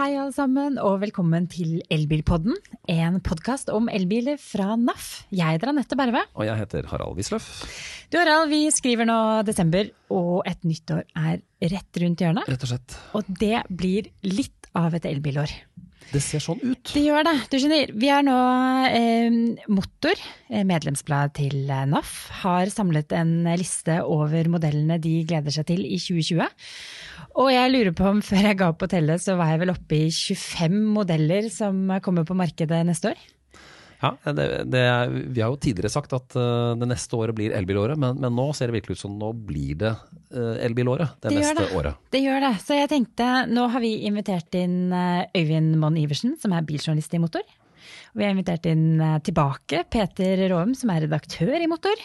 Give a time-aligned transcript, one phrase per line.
[0.00, 2.54] hei alle sammen, og velkommen til Elbilpodden.
[2.88, 5.26] En podkast om elbiler fra NAF.
[5.28, 6.22] Jeg heter Anette Berve.
[6.40, 7.48] Og jeg heter Harald Wisløff.
[8.08, 11.42] Du Harald, vi skriver nå desember, og et nytt år er
[11.74, 12.48] rett rundt hjørnet.
[12.48, 12.96] Rett og slett.
[13.18, 15.52] Og det blir litt av et elbilår.
[16.10, 16.90] Det ser sånn ut.
[16.90, 17.36] Det gjør det.
[17.52, 18.36] Du skjønner, vi er nå
[18.88, 19.36] eh,
[19.70, 25.68] Motor, eh, medlemsbladet til eh, NAF, har samlet en liste over modellene de gleder seg
[25.70, 26.48] til i 2020.
[27.40, 29.74] Og jeg lurer på om før jeg ga opp å telle, så var jeg vel
[29.76, 33.28] oppe i 25 modeller som kommer på markedet neste år?
[34.00, 34.82] Ja, det, det,
[35.28, 38.48] Vi har jo tidligere sagt at uh, det neste året blir elbilåret, men, men, nå
[38.56, 41.70] ser det virkelig ut som nå blir det uh, elbilåret det, det neste det.
[41.76, 42.00] året.
[42.12, 42.52] Det gjør det.
[42.64, 47.16] Så jeg tenkte, nå har vi invitert inn uh, Øyvind Monn Iversen, som er biljournalist
[47.16, 47.44] i Motor.
[48.16, 52.00] Vi har invitert inn tilbake Peter Råum, som er redaktør i Motor.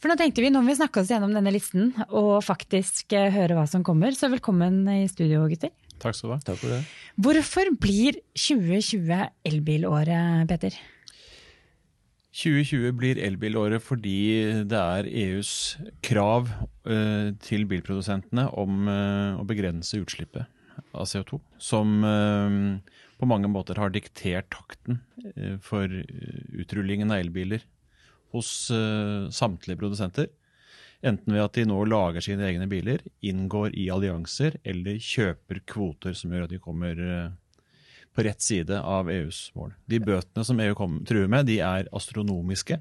[0.00, 3.58] For nå tenkte vi, nå må vi snakke oss gjennom denne listen og faktisk høre
[3.58, 4.16] hva som kommer.
[4.16, 5.74] Så velkommen i studio, gutter.
[6.00, 6.40] Takk skal du ha.
[6.46, 6.80] Takk for det.
[7.28, 9.12] Hvorfor blir 2020
[9.52, 10.80] elbilåret, Peter?
[12.32, 16.48] 2020 blir elbilåret fordi det er EUs krav
[16.88, 20.48] uh, til bilprodusentene om uh, å begrense utslippet
[20.96, 22.80] av CO2, som uh,
[23.20, 25.02] på mange måter har diktert takten
[25.62, 27.62] for utrullingen av elbiler
[28.34, 28.48] hos
[29.30, 30.26] samtlige produsenter.
[31.06, 36.18] Enten ved at de nå lager sine egne biler, inngår i allianser eller kjøper kvoter
[36.18, 36.98] som gjør at de kommer
[38.12, 39.72] på rett side av EUs mål.
[39.88, 42.78] De bøtene som EU kom, truer med, de er astronomiske.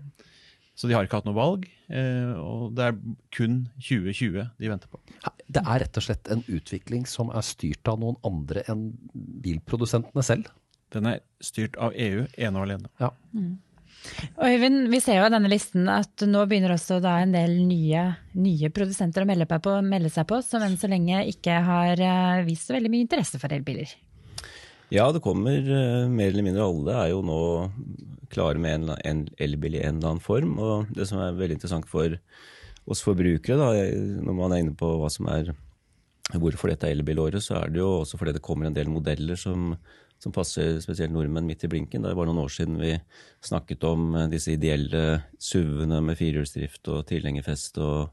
[0.76, 1.68] Så de har ikke hatt noe valg.
[1.92, 3.00] Eh, og det er
[3.36, 5.00] kun 2020 de venter på.
[5.52, 10.26] Det er rett og slett en utvikling som er styrt av noen andre enn bilprodusentene
[10.26, 10.50] selv?
[10.92, 12.92] Den er styrt av EU ene og alene.
[13.00, 13.12] Ja.
[13.36, 13.60] Mm.
[14.42, 18.08] Øyvind, vi ser jo av denne listen at nå begynner også da en del nye,
[18.34, 22.46] nye produsenter å melde, på, melde, seg på, som enn så lenge ikke har eh,
[22.48, 23.94] vist så veldig mye interesse for elbiler.
[24.92, 27.42] Ja, det kommer uh, mer eller mindre alle er jo nå
[28.32, 30.58] klare med en, en elbil i en eller annen form.
[30.60, 32.18] Og det som er veldig interessant for
[32.92, 33.88] oss forbrukere, da,
[34.24, 35.54] når man er inne på hva som er
[36.32, 39.40] hvorfor dette er elbilåret, så er det jo også fordi det kommer en del modeller
[39.40, 39.74] som,
[40.22, 42.04] som passer spesielt nordmenn midt i blinken.
[42.04, 42.94] Det bare noen år siden vi
[43.44, 48.12] snakket om disse ideelle SUV-ene med firehjulsdrift og tilhengerfest og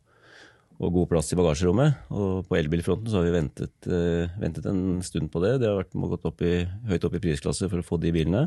[0.79, 2.07] og god plass i bagasjerommet.
[2.15, 5.57] Og på elbilfronten så har vi ventet, uh, ventet en stund på det.
[5.63, 8.47] Det har vært gått opp i, høyt opp i prisklasse for å få de bilene.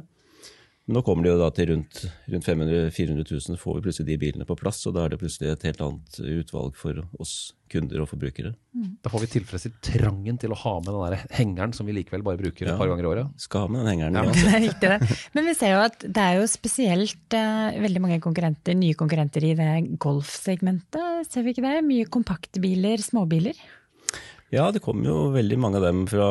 [0.91, 2.03] Nå kommer det jo da til rundt,
[2.33, 4.83] rundt 500 400 000, får vi plutselig de bilene på plass.
[4.89, 7.35] Og da er det plutselig et helt annet utvalg for oss
[7.71, 8.51] kunder og forbrukere.
[8.75, 8.97] Mm.
[9.03, 12.25] Da får vi tilfredsstilt trangen til å ha med den der hengeren som vi likevel
[12.25, 13.33] bare bruker ja, et par ganger i året.
[13.39, 14.19] Skal ha med den hengeren.
[14.19, 14.25] Ja.
[14.27, 14.71] ja.
[14.81, 15.19] Det er det.
[15.35, 19.45] Men vi ser jo at det er jo spesielt uh, veldig mange konkurrenter, nye konkurrenter
[19.47, 19.69] i det
[20.01, 21.29] golfsegmentet.
[21.31, 21.77] Ser vi ikke det?
[21.87, 23.59] Mye kompaktbiler, småbiler.
[24.51, 26.27] Ja, det kommer jo veldig mange av dem fra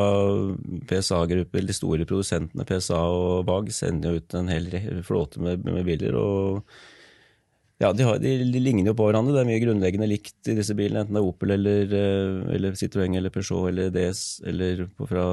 [0.90, 1.64] PSA-grupper.
[1.64, 4.66] De store produsentene PSA og BAG sender jo ut en hel
[5.06, 6.18] flåte med, med biler.
[7.80, 9.32] ja, de, har, de, de, ligner jo på hverandre.
[9.32, 11.06] Det er mye grunnleggende likt i disse bilene.
[11.06, 15.24] Enten det er Opel eller, eh, eller Citroën eller Peugeot eller DS eller fra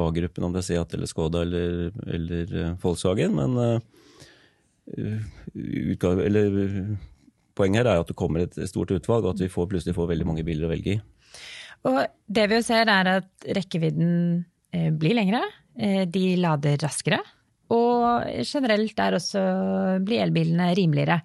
[0.00, 3.38] VAG-gruppen, om det er Seat eller Skoda eller, eller uh, Volkswagen.
[3.38, 5.22] Men uh,
[5.54, 6.98] utgave, eller,
[7.54, 10.10] poenget her er at det kommer et stort utvalg, og at vi får, plutselig får
[10.10, 11.00] veldig mange biler å velge i.
[11.88, 11.98] Og
[12.30, 14.12] det vi jo ser, er at rekkevidden
[14.74, 15.42] eh, blir lengre.
[15.74, 17.20] Eh, de lader raskere.
[17.72, 19.42] Og generelt er også
[20.04, 21.22] blir elbilene rimeligere.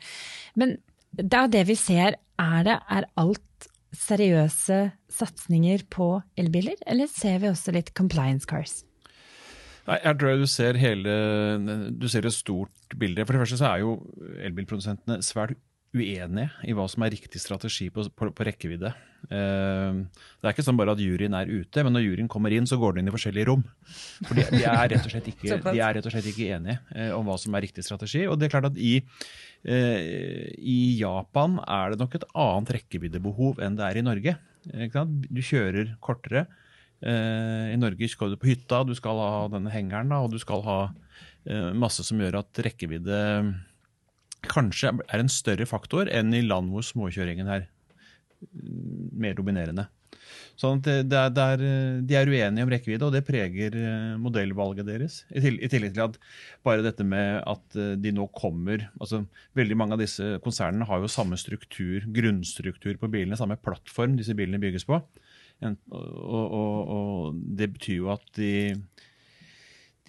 [0.55, 0.77] Men
[1.17, 3.67] det det vi ser, er det er alt
[3.97, 4.79] seriøse
[5.11, 8.83] satsinger på elbiler, eller ser vi også litt compliance cars?
[9.87, 11.13] Nei, jeg tror du ser hele
[11.95, 13.23] Du ser et stort bilde.
[13.23, 13.93] For det første så er jo
[14.43, 15.55] elbilprodusentene svært
[15.95, 18.91] uenige i hva som er riktig strategi på, på, på rekkevidde.
[19.27, 19.97] Eh,
[20.39, 22.79] det er ikke sånn bare at juryen er ute, men når juryen kommer inn, så
[22.79, 23.65] går den inn i forskjellige rom.
[24.23, 27.27] For de, de, er, rett ikke, de er rett og slett ikke enige eh, om
[27.27, 28.23] hva som er riktig strategi.
[28.29, 28.95] Og det er klart at i,
[29.67, 34.37] eh, i Japan er det nok et annet rekkeviddebehov enn det er i Norge.
[34.67, 36.47] Du kjører kortere.
[36.97, 40.77] I Norge skal du på hytta, du skal ha denne hengeren, og du skal ha
[41.77, 43.19] masse som gjør at rekkevidde
[44.49, 47.67] kanskje er en større faktor enn i land hvor småkjøringen er
[49.17, 49.87] mer dominerende.
[50.57, 51.63] Sånn at det er, det er,
[52.09, 55.19] De er uenige om rekkevidde, og det preger eh, modellvalget deres.
[55.29, 56.17] I tillegg til at
[56.65, 59.23] bare dette med at eh, de nå kommer altså
[59.57, 64.35] Veldig mange av disse konsernene har jo samme struktur, grunnstruktur på bilene, samme plattform disse
[64.37, 64.99] bilene bygges på.
[65.61, 65.77] Og,
[66.29, 68.75] og, og det betyr jo at de,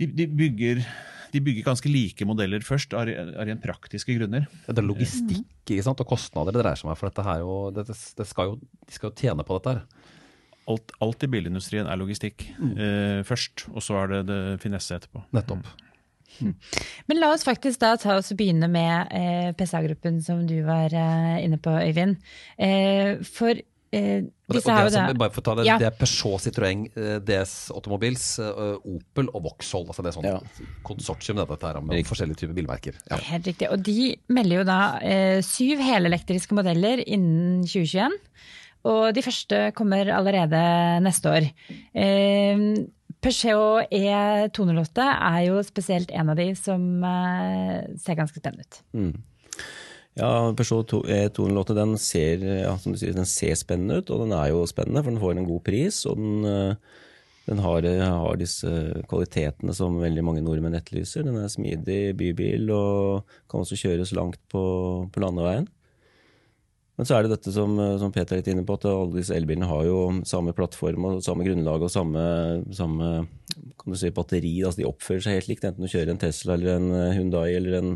[0.00, 0.82] de, de bygger
[1.32, 4.46] de bygger ganske like modeller først, av rent praktiske grunner.
[4.66, 6.00] Det er logistikk ikke sant?
[6.00, 6.94] og kostnader det dreier seg om.
[6.98, 10.14] For dette her jo, det, det skal jo, de skal jo tjene på dette her.
[10.68, 15.24] alt, alt i bilindustrien er logistikk eh, først, og så er det, det finesse etterpå.
[15.36, 15.68] Nettopp.
[17.08, 20.92] Men la oss faktisk da ta oss og begynne med eh, PSA-gruppen som du var
[20.94, 22.18] eh, inne på, Øyvind.
[22.60, 23.58] Eh, for
[23.92, 25.76] eh, Og det, det, er, da bare for å ta det, Ja.
[25.78, 29.86] det er Peugeot, Citroën, eh, DS Automobils, eh, Opel og Vauxhall.
[29.86, 30.40] Altså det er sånn Ja.
[30.84, 32.10] konsortium dette her med Riktig.
[32.10, 32.94] forskjellige typer bilmerker.
[33.10, 33.16] Ja.
[33.16, 33.70] Helt riktig.
[33.70, 38.10] Og de melder jo da eh, syv helelektriske modeller innen 2021.
[38.84, 41.48] Og de første kommer allerede neste år.
[41.94, 42.56] Eh,
[43.20, 48.78] Peugeot E208 er jo spesielt en av de som eh, ser ganske spennende ut.
[48.94, 49.16] Mm.
[50.18, 54.64] Ja, Peugeot E208 den ser, ja, sier, den ser spennende ut, og den er jo
[54.66, 56.00] spennende, for den får en god pris.
[56.10, 56.96] Og den, eh,
[57.46, 58.68] den har, eh, har disse
[59.08, 61.22] kvalitetene som veldig mange nordmenn etterlyser.
[61.22, 65.68] Den er smidig bybil og kan også kjøres langt på, på landeveien.
[66.98, 69.20] Men så er det dette som, eh, som Peter er litt inne på, at alle
[69.20, 73.28] disse elbilene har jo samme plattform og samme grunnlag og samme, samme
[73.78, 74.66] kan du si, batteri.
[74.66, 77.78] Altså de oppfører seg helt likt, enten du kjører en Tesla eller en Hundai eller
[77.78, 77.94] en,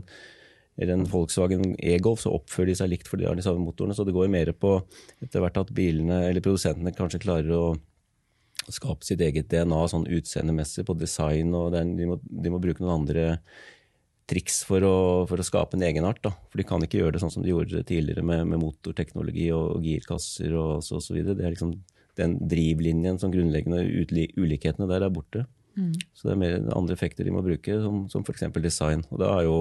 [0.81, 3.97] eller en Volkswagen e-Golf, så oppfører de seg likt fordi de har de samme motorene.
[3.97, 4.79] Så det går mer på
[5.23, 7.65] etter hvert at bilene, eller produsentene kanskje klarer å
[8.73, 12.85] skape sitt eget DNA sånn utseendemessig på design, og er, de, må, de må bruke
[12.85, 13.27] noen andre
[14.31, 14.97] triks for å,
[15.29, 16.23] for å skape en egenart.
[16.25, 16.33] Da.
[16.49, 19.75] For de kan ikke gjøre det sånn som de gjorde tidligere med, med motorteknologi og,
[19.77, 21.37] og girkasser og så, og så videre.
[21.37, 21.75] Det er liksom
[22.21, 23.83] den drivlinjen som grunnleggende
[24.41, 25.45] ulikhetene der er borte.
[26.13, 28.45] Så det er mer andre effekter de må bruke, som, som f.eks.
[28.61, 29.05] design.
[29.11, 29.57] Og det er jo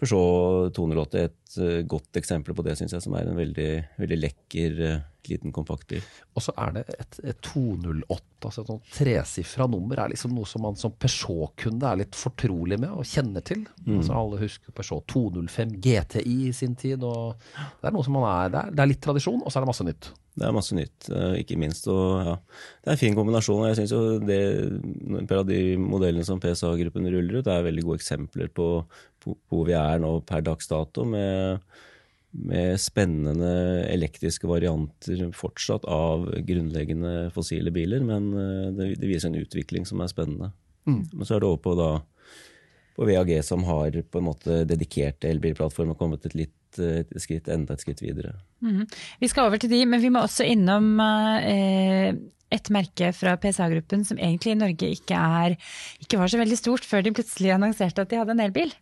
[0.00, 3.70] Peugeot 208 et eh, godt eksempel på det, syns jeg, som er en veldig,
[4.00, 6.00] veldig lekker, eh, liten, kompakt bil.
[6.32, 10.48] Og så er det et, et 208, altså et sånt tresifra nummer, er liksom noe
[10.48, 13.66] som man som Peugeot-kunde er litt fortrolig med og kjenner til.
[13.98, 17.04] Altså Alle husker Peugeot 205 GTI i sin tid.
[17.04, 17.36] og
[17.82, 19.66] Det er noe som man er, det er, det er litt tradisjon, og så er
[19.66, 20.12] det masse nytt.
[20.40, 21.84] Det er masse nytt, eh, ikke minst.
[21.92, 22.34] Og ja,
[22.80, 23.60] det er en fin kombinasjon.
[23.60, 24.40] og Jeg syns jo det,
[25.36, 28.70] av de modellene som PSA-gruppen ruller ut, er veldig gode eksempler på,
[29.20, 31.60] på, hvor vi er nå per dags dato, med,
[32.32, 33.52] med spennende
[33.90, 38.00] elektriske varianter fortsatt av grunnleggende fossile biler.
[38.00, 40.54] Men eh, det, det viser en utvikling som er spennende.
[40.88, 41.90] Men så er det over på da
[42.96, 47.74] på VAG som har på en måte dedikerte elbilplattformer kommet et litt et skritt, enda
[47.74, 48.36] et skritt videre.
[48.62, 48.84] Mm.
[49.20, 52.14] Vi skal over til de, men vi må også innom eh,
[52.50, 55.56] et merke fra PSA-gruppen som egentlig i Norge ikke, er,
[56.02, 58.72] ikke var så veldig stort før de plutselig annonserte at de hadde en elbil.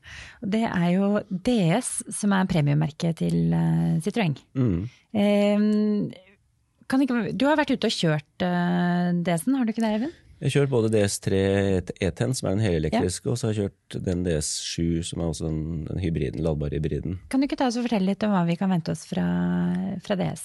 [0.43, 4.39] Og det er jo DS, som er premiemerket til eh, Citroën.
[4.59, 4.81] Mm.
[5.17, 6.25] Eh,
[6.89, 10.15] kan ikke, du har vært ute og kjørt uh, DS-en, har du ikke det, Eivind?
[10.39, 11.39] Jeg har kjørt både DS3
[11.99, 15.49] E10, som er den helelektriske, og så har jeg kjørt den DS7, som er også
[15.49, 17.17] den, den hybriden, ladbare hybriden.
[17.33, 19.27] Kan du ikke ta oss og fortelle litt om hva vi kan vente oss fra,
[20.05, 20.45] fra DS?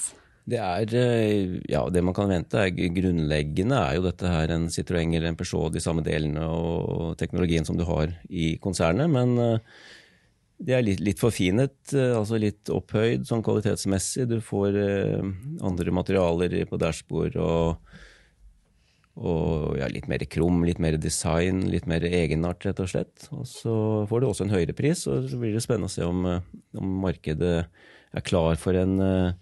[0.50, 4.66] Det er, eh, ja, det man kan vente er grunnleggende er jo dette her en
[4.74, 9.38] Citroën eller en Peugeot, de samme delene og teknologien som du har i konsernet, men
[9.40, 9.78] eh,
[10.58, 14.26] de er litt, litt forfinet, eh, altså litt opphøyd sånn kvalitetsmessig.
[14.34, 14.82] Du får
[15.62, 17.94] andre materialer på dashbord og,
[19.14, 23.28] og ja, litt mer krum, litt mer design, litt mer egenart, rett og slett.
[23.36, 23.74] Og så
[24.10, 26.40] får du også en høyere pris, og så blir det spennende å se om, eh,
[26.82, 27.56] om markedet
[28.14, 29.34] er klar for en, eh,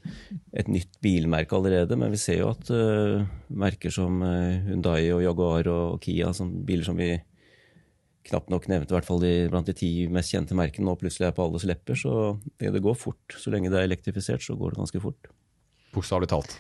[0.60, 1.98] et nytt bilmerke allerede.
[1.98, 6.52] Men vi ser jo at uh, merker som Hundai Hyundai og Jaguar og Kia, som
[6.66, 7.22] biler som vi
[8.28, 11.28] knapt nok nevnte, i hvert fall de, blant de ti mest kjente merkene, nå plutselig
[11.28, 11.96] er på alles lepper.
[12.00, 13.24] Så det, det går fort.
[13.36, 15.32] Så lenge det er elektrifisert, så går det ganske fort.
[15.96, 16.60] Bokstavelig talt.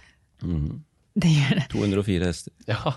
[1.12, 1.64] Det gjør det.
[1.74, 2.54] 204 hester.
[2.70, 2.94] Ja,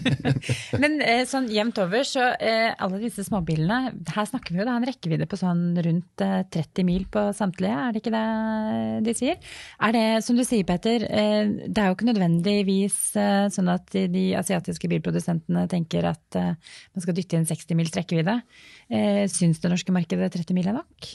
[0.82, 4.74] Men eh, sånn jevnt over, så eh, alle disse småbilene Her snakker vi jo da
[4.78, 8.24] en rekkevidde på sånn rundt eh, 30 mil på samtlige, er det ikke det
[9.06, 9.52] de sier?
[9.78, 13.94] Er det, som du sier Petter, eh, det er jo ikke nødvendigvis eh, sånn at
[13.94, 18.40] de, asiatiske bilprodusentene tenker at eh, man skal dytte inn 60 mils rekkevidde.
[18.90, 21.12] Eh, syns det norske markedet 30 mil er nok?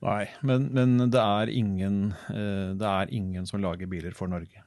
[0.00, 4.64] Nei, men, men det, er ingen, eh, det er ingen som lager biler for Norge.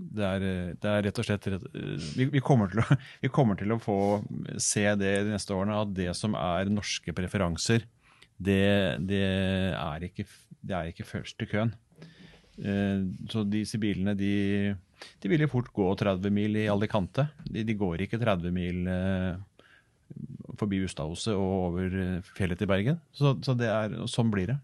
[0.00, 0.44] Det er,
[0.80, 1.64] det er rett og slett rett,
[2.16, 2.84] vi, vi, kommer å,
[3.22, 3.98] vi kommer til å få
[4.60, 7.84] se det de neste årene, at det som er norske preferanser,
[8.40, 8.62] det,
[9.04, 9.24] det,
[9.76, 10.24] er, ikke,
[10.64, 11.74] det er ikke først i køen.
[12.60, 14.72] Eh, Så disse bilene de,
[15.20, 17.28] de vil jo fort gå 30 mil i Alicante.
[17.44, 19.36] De, de går ikke 30 mil eh,
[20.60, 23.00] forbi Ustadhuset og over eh, fjellet til Bergen.
[23.12, 24.58] Så, så er, sånn blir det.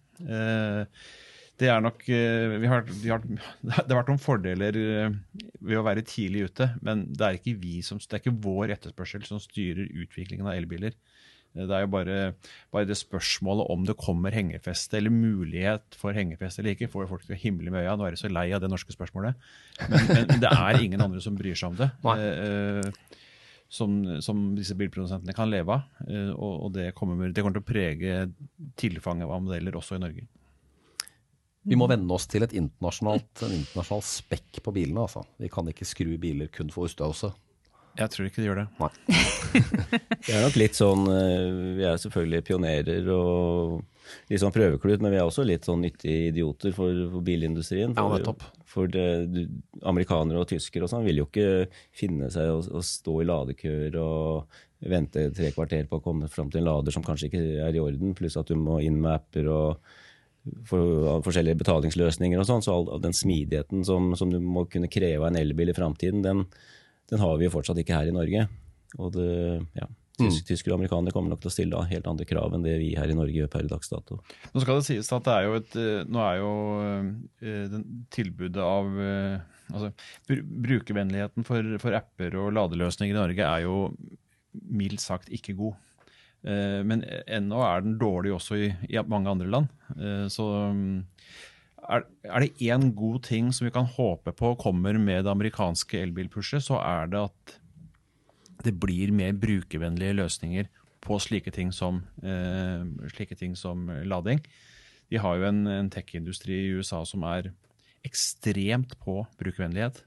[1.56, 5.10] Eh, det er nok eh, vi har, vi har, Det har vært noen fordeler eh,
[5.60, 8.76] ved å være tidlig ute, men det er ikke, vi som, det er ikke vår
[8.76, 10.96] etterspørsel som styrer utviklingen av elbiler.
[11.56, 12.16] Det er jo bare,
[12.68, 17.12] bare det spørsmålet om det kommer hengefeste, eller mulighet for hengefeste eller ikke, får jo
[17.14, 17.94] folk til å himle med øya.
[17.96, 19.38] Nå er jeg så lei av det norske spørsmålet.
[19.88, 21.88] Men, men det er ingen andre som bryr seg om det.
[22.04, 23.14] Nei.
[23.72, 25.88] som, som, disse bilprodusentene kan leve av.
[26.04, 28.18] Eh, og, og det, kommer, det kommer til å prege
[28.76, 30.28] tilfanget av modeller også i Norge.
[31.66, 35.02] Vi må venne oss til et internasjonalt, en internasjonal spekk på bilene.
[35.02, 35.25] Altså.
[35.42, 37.35] Vi kan ikke skru biler kun for Osthuset.
[37.96, 38.66] Jeg tror ikke de gjør det.
[38.76, 38.90] Nei.
[40.26, 41.46] Vi er nok litt sånn eh,
[41.78, 43.78] Vi er selvfølgelig pionerer og
[44.30, 47.94] litt sånn prøveklut, men vi er også litt sånn nyttige idioter for, for bilindustrien.
[47.96, 48.44] For, Ja, nettopp.
[48.70, 49.40] for det, du,
[49.88, 53.99] amerikanere og tyskere og sånn vil jo ikke finne seg å, å stå i ladekøer
[53.99, 57.75] og vente tre kvarter på å komme fram til en lader som kanskje ikke er
[57.75, 59.96] i orden, pluss at du må inn med apper og
[60.68, 62.64] for, forskjellige betalingsløsninger og sånn.
[62.64, 66.22] Så all, den smidigheten som, som du må kunne kreve av en elbil i framtiden,
[66.24, 66.44] den,
[67.10, 68.46] den har vi jo fortsatt ikke her i Norge.
[69.02, 69.30] Og det,
[69.76, 72.76] ja, tysk, Tyskere og amerikanere kommer nok til å stille helt andre krav enn det
[72.80, 74.20] vi her i Norge gjør per dags dato.
[74.54, 76.52] Nå skal det sies at det er jo et eh, Nå er jo
[77.42, 77.84] eh, den
[78.14, 79.36] tilbudet av eh,
[79.66, 79.88] Altså,
[80.30, 83.88] br- brukervennligheten for, for apper og ladeløsninger i Norge er jo
[84.54, 85.74] mildt sagt ikke god.
[86.46, 89.68] Eh, Men ennå er den dårlig også i, i mange andre land.
[89.96, 91.04] Eh, Så mm,
[91.90, 96.00] er, er det én god ting som vi kan håpe på kommer med det amerikanske
[96.06, 97.56] elbilpushet, så er det at
[98.64, 100.70] det blir mer brukervennlige løsninger
[101.04, 104.40] på slike ting som, eh, slike ting som lading.
[105.10, 107.52] De har jo en, en tech-industri i USA som er
[108.06, 110.02] ekstremt på brukervennlighet.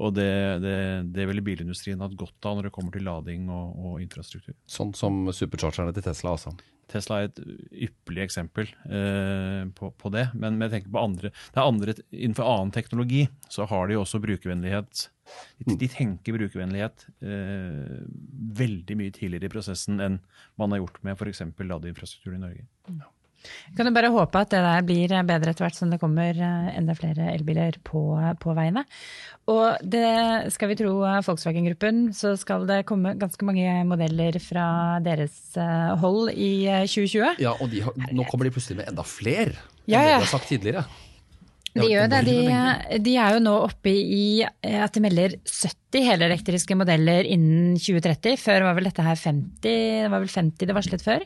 [0.00, 0.32] Og det,
[0.64, 0.76] det,
[1.12, 4.54] det ville bilindustrien hatt godt av når det kommer til lading og, og infrastruktur.
[4.64, 6.54] Sånn som superchargerne til Tesla, altså.
[6.92, 7.40] Tesla er et
[7.88, 10.26] ypperlig eksempel eh, på, på det.
[10.34, 13.98] Men, men jeg tenker på andre, det er andre innenfor annen teknologi så har de
[14.00, 15.06] også brukervennlighet.
[15.62, 17.96] De, de tenker brukervennlighet eh,
[18.58, 20.20] veldig mye tidligere i prosessen enn
[20.60, 21.44] man har gjort med f.eks.
[21.62, 22.68] ladeinfrastruktur i Norge.
[23.76, 26.72] Kan du bare håpe at det der blir bedre etter hvert som det kommer eh,
[26.78, 28.02] enda flere elbiler på,
[28.42, 28.84] på veiene.
[29.50, 34.66] Og det skal vi tro Volkswagen-gruppen, så skal det komme ganske mange modeller fra
[35.02, 37.42] deres eh, hold i eh, 2020.
[37.42, 39.56] Ja, og de har, nå kommer de plutselig med enda flere
[39.86, 40.86] Ja, enn det de har sagt tidligere.
[41.72, 42.20] De gjør det.
[42.26, 42.36] De,
[43.00, 48.36] de er jo nå oppe i at de melder 70 helelektriske modeller innen 2030.
[48.40, 51.24] Før var vel dette her 50, det var vel 50 det varslet før.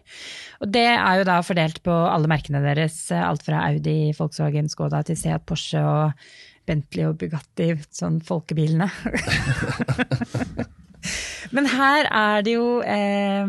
[0.63, 3.01] Og det er jo da fordelt på alle merkene deres.
[3.11, 6.29] Alt fra Audi, Volkswagen, Skoda til Seat, Porsche og
[6.67, 8.91] Bentley og Bugatti, sånn folkebilene.
[11.55, 13.47] Men her er det jo eh,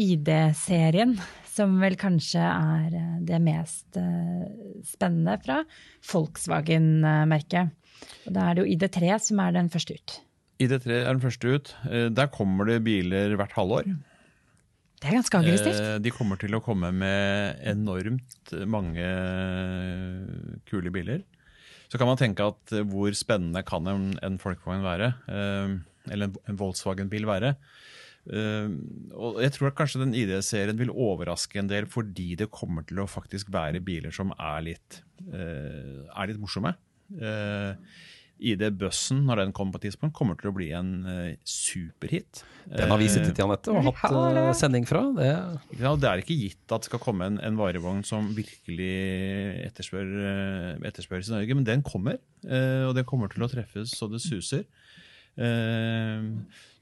[0.00, 1.16] ID-serien
[1.50, 4.44] som vel kanskje er eh, det mest eh,
[4.86, 5.60] spennende fra
[6.10, 7.72] Volkswagen-merket.
[8.26, 10.14] Og da er det jo ID3 som er den første ut.
[10.60, 11.74] ID3 er den første ut.
[11.90, 13.90] Eh, Der kommer det biler hvert halvår.
[15.00, 15.84] Det er ganske aggressivt.
[16.04, 19.06] De kommer til å komme med enormt mange
[20.68, 21.22] kule biler.
[21.88, 25.08] Så kan man tenke at hvor spennende kan en, en Volkswagen være?
[25.26, 27.54] Eller en, en Volkswagen-bil være?
[28.28, 28.68] Eh,
[29.16, 33.00] og jeg tror at kanskje den ID-serien vil overraske en del fordi det kommer til
[33.00, 35.00] å faktisk være biler som er litt,
[35.32, 36.74] eh, er litt morsomme.
[37.16, 37.74] Eh,
[38.40, 42.40] ID-bussen, når den kommer på et tidspunkt, kommer til å bli en uh, superhit.
[42.72, 45.02] Den har vi sittet i, Anette, og hatt uh, sending fra.
[45.12, 45.26] Det,
[45.76, 48.94] ja, Det er ikke gitt at det skal komme en, en varevogn som virkelig
[49.66, 52.16] etterspør, uh, etterspørres i Norge, men den kommer.
[52.48, 54.64] eh, Og den kommer til å treffes så det suser.
[55.38, 56.24] Eh,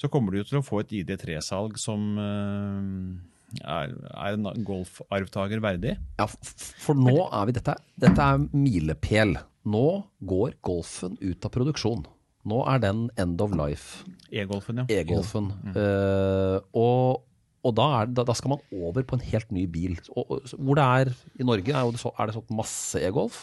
[0.00, 5.97] Så kommer du til å få et ID3-salg som eh, er, er en golfarvtaker verdig.
[6.21, 9.37] ja, for nå er vi dette, dette er milepæl.
[9.69, 9.87] Nå
[10.25, 12.07] går Golfen ut av produksjon.
[12.49, 14.85] Nå er den end of life, E-golfen, ja.
[15.00, 15.50] e-Golfen.
[15.76, 17.25] Eh, og
[17.67, 19.97] og da, er, da, da skal man over på en helt ny bil.
[20.14, 21.09] Og, og, hvor det er
[21.43, 23.40] i Norge, er, det så, er det sånn masse e-Golf.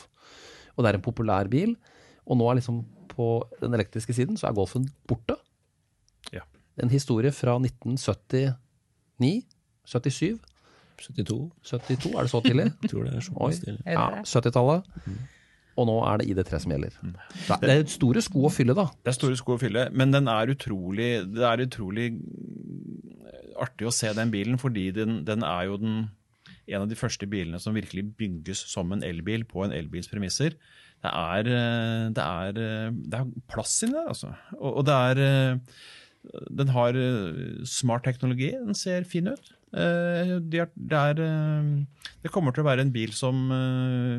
[0.74, 1.76] Og det er en populær bil.
[2.26, 2.80] Og nå er liksom
[3.16, 3.28] på
[3.62, 5.38] den elektriske siden så er Golfen borte.
[6.34, 6.42] Ja.
[6.82, 9.46] En historie fra 1979,
[9.86, 10.40] 77,
[11.00, 12.66] 72, 72, er det så tidlig?
[12.82, 13.82] jeg tror det er så såpass tidlig.
[13.86, 14.92] ja, 70-tallet.
[15.76, 16.94] Og nå er det ID3 som gjelder.
[17.04, 18.86] Det er- det er store sko å fylle, da.
[19.04, 22.06] Det er store sko å fylle, men den er utrolig, det er utrolig
[23.60, 25.98] artig å se den bilen, fordi den, den er jo den,
[26.68, 30.56] en av de første bilene som virkelig bygges som en elbil på en elbils premisser.
[31.06, 34.32] Det er, eh, det er, eh, det er plass inni der, altså.
[34.58, 35.84] Og, og det er eh,
[36.58, 36.98] Den har
[37.70, 39.52] smart teknologi, den ser fin ut.
[39.76, 40.62] Det,
[40.96, 43.44] er, det, kommer til å være en bil som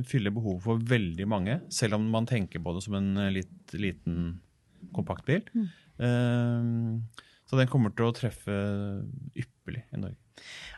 [0.07, 4.37] fyller behovet for veldig mange, selv om man tenker på det som en litt liten
[4.95, 5.43] kompaktbil.
[5.57, 7.01] Mm.
[7.49, 8.61] Så den kommer til å treffe
[9.35, 10.26] ypperlig i Norge.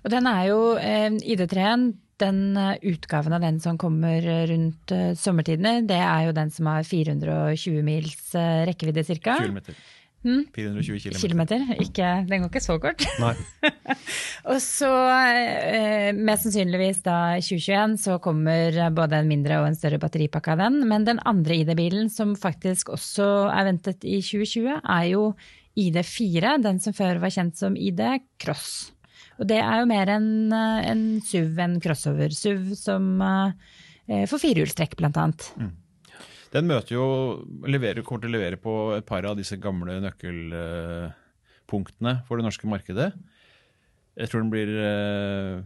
[0.05, 5.13] Og den er jo eh, ID3-en, den eh, utgaven av den som kommer rundt eh,
[5.19, 8.35] sommertidene, det er jo den som har 420 mils
[8.69, 9.39] rekkevidde ca.
[9.43, 9.79] Kilometer.
[10.27, 10.49] Mm.
[10.55, 11.19] 420 km.
[11.21, 11.63] Kilometer.
[11.79, 13.05] Ikke, den går ikke så kort.
[13.23, 13.35] Nei.
[14.51, 20.01] Og så, eh, mest sannsynligvis da 2021, så kommer både en mindre og en større
[20.03, 20.83] batteripakke av den.
[20.91, 25.33] Men den andre ID-bilen som faktisk også er ventet i 2020, er jo
[25.79, 28.03] ID4, den som før var kjent som ID
[28.43, 28.91] Cross.
[29.39, 33.53] Og det er jo mer en, eh, en SUV, en crossover-SUV, som eh,
[34.27, 35.53] får firehjulstrekk, blant annet.
[36.55, 37.07] Den møter jo,
[37.69, 42.67] leverer, kommer til å levere på et par av disse gamle nøkkelpunktene for det norske
[42.71, 43.11] markedet.
[44.19, 45.57] Jeg tror den blir eh,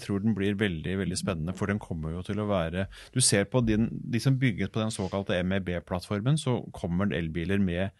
[0.00, 3.44] tror den blir veldig veldig spennende, for den kommer jo til å være Du ser
[3.50, 7.90] på din, de som bygget på den såkalte MEB-plattformen, så kommer elbiler med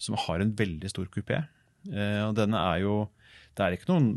[0.00, 1.44] som har en veldig stor kupé.
[1.90, 3.10] Eh, og denne er jo
[3.60, 4.14] Det er ikke noen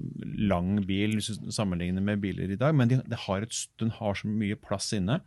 [0.47, 4.29] lang bil sammenlignet med biler i dag, men de, de har et, den har så
[4.31, 5.19] mye plass inne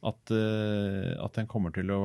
[0.00, 2.00] at, eh, at den kommer til å,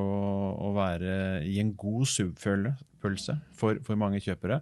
[0.68, 4.60] å være i en god SUV-følelse for, for mange kjøpere.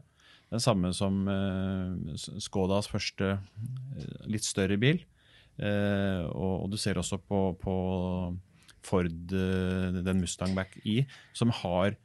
[0.54, 5.02] Den samme som uh, Skodas første eh, litt større bil.
[5.58, 7.74] Uh, og, og du ser også på, på
[8.86, 11.00] Ford, uh, den Mustang Back-I,
[11.34, 11.98] som har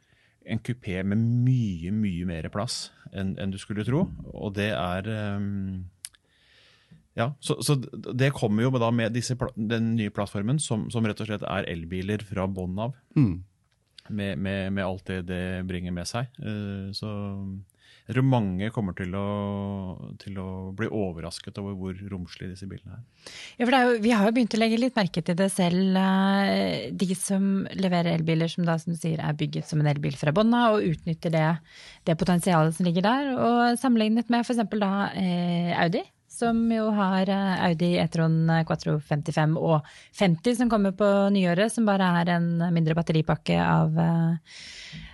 [0.50, 4.04] en kupé med mye, mye mer plass enn en du skulle tro.
[4.34, 5.86] Og det er um,
[7.18, 7.76] ja, så, så
[8.14, 11.68] det kommer jo da med disse, den nye plattformen, som, som rett og slett er
[11.70, 12.94] elbiler fra bånn av.
[13.18, 13.42] Mm.
[14.10, 16.30] Med, med, med alt det det bringer med seg.
[16.42, 17.10] Uh, Så
[18.10, 19.24] jeg tror mange kommer til å,
[20.18, 23.02] til å bli overrasket over hvor romslige disse bilene er.
[23.54, 25.94] Ja, for er jo, vi har jo begynt å legge litt merke til det selv.
[25.94, 27.44] eh, De som
[27.78, 30.80] leverer elbiler som da, som du sier, er bygget som en elbil fra bånn av,
[30.80, 31.44] og utnytter det,
[32.10, 33.30] det potensialet som ligger der.
[33.36, 34.64] Og sammenlignet med f.eks.
[34.74, 36.02] da eh, Audi,
[36.34, 39.86] som jo har eh, Audi E-tron Quattro 55 og
[40.18, 44.02] 50 som kommer på nyåret, som bare er en mindre batteripakke av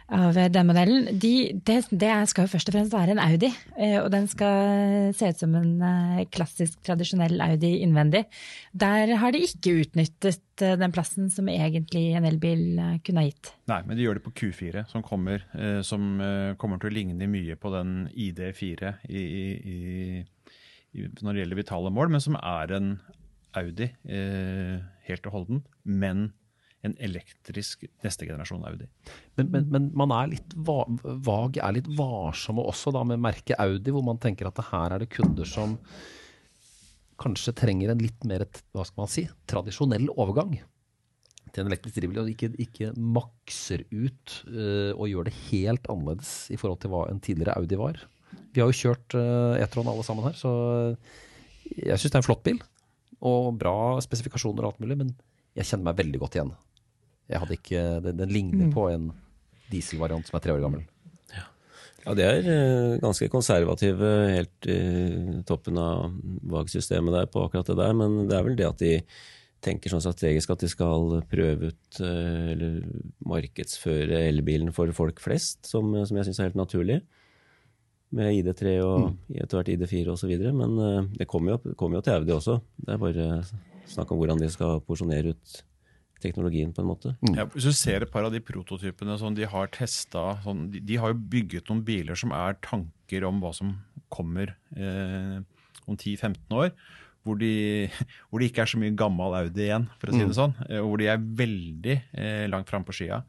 [0.06, 1.32] av den modellen, de,
[1.66, 3.48] det, det skal jo først og fremst være en Audi.
[3.74, 8.22] eh, Og den skal se ut som en eh, klassisk, tradisjonell Audi innvendig.
[8.70, 13.50] Der har de ikke utnyttet eh, den plassen som egentlig en elbil kunne ha gitt.
[13.66, 15.42] Nei, men de gjør det på Q4, som kommer,
[15.82, 16.20] som
[16.60, 21.90] kommer til å ligne mye på den ID4 i, i, i, når det gjelder vitale
[21.90, 22.92] mål, men som er en
[23.58, 26.28] Audi helt og holdent, men
[26.86, 28.86] en elektrisk neste generasjon Audi.
[29.38, 33.58] Men, men, men man er litt va vag, er litt varsomme også da med merket
[33.62, 35.76] Audi, hvor man tenker at her er det kunder som
[37.20, 38.44] kanskje trenger en litt mer
[38.76, 40.58] hva skal man si, tradisjonell overgang
[41.56, 46.34] til en elektrisk drivbil, og ikke, ikke makser ut uh, og gjør det helt annerledes
[46.52, 48.02] i forhold til hva en tidligere Audi var.
[48.52, 50.52] Vi har jo kjørt uh, E-tron alle sammen her, så
[51.70, 52.60] jeg syns det er en flott bil.
[53.26, 55.14] Og bra spesifikasjoner og alt mulig, men
[55.56, 56.52] jeg kjenner meg veldig godt igjen.
[57.26, 59.10] Jeg hadde ikke, Den, den ligner på en
[59.72, 60.84] dieselvariant som er tre år gammel.
[62.06, 64.76] Ja, de er eh, ganske konservative helt i
[65.46, 66.12] toppen av
[66.46, 68.92] VAG-systemet der på akkurat det der, men det er vel det at de
[69.66, 72.78] tenker sånn strategisk at de skal prøve ut eh, eller
[73.26, 77.00] markedsføre elbilen for folk flest, som, som jeg syns er helt naturlig.
[78.14, 80.34] Med ID3 og etter hvert ID4 osv.
[80.54, 82.60] Men eh, det kommer jo, kommer jo til Audi også.
[82.86, 83.30] Det er bare
[83.90, 85.62] snakk om hvordan de skal porsjonere ut
[86.22, 87.14] teknologien, på en måte.
[87.36, 90.80] Ja, hvis du ser et par av de prototypene som de har testa sånn, de,
[90.80, 93.74] de har jo bygget noen biler som er tanker om hva som
[94.12, 95.40] kommer eh,
[95.86, 96.70] om 10-15 år.
[97.26, 97.88] Hvor de,
[98.30, 100.54] hvor det ikke er så mye gammel Audi igjen, for å si det sånn.
[100.68, 103.24] eh, Og hvor de er veldig eh, langt framme på skia.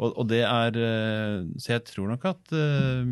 [0.00, 3.10] Og, og det er eh, Så jeg tror nok at eh,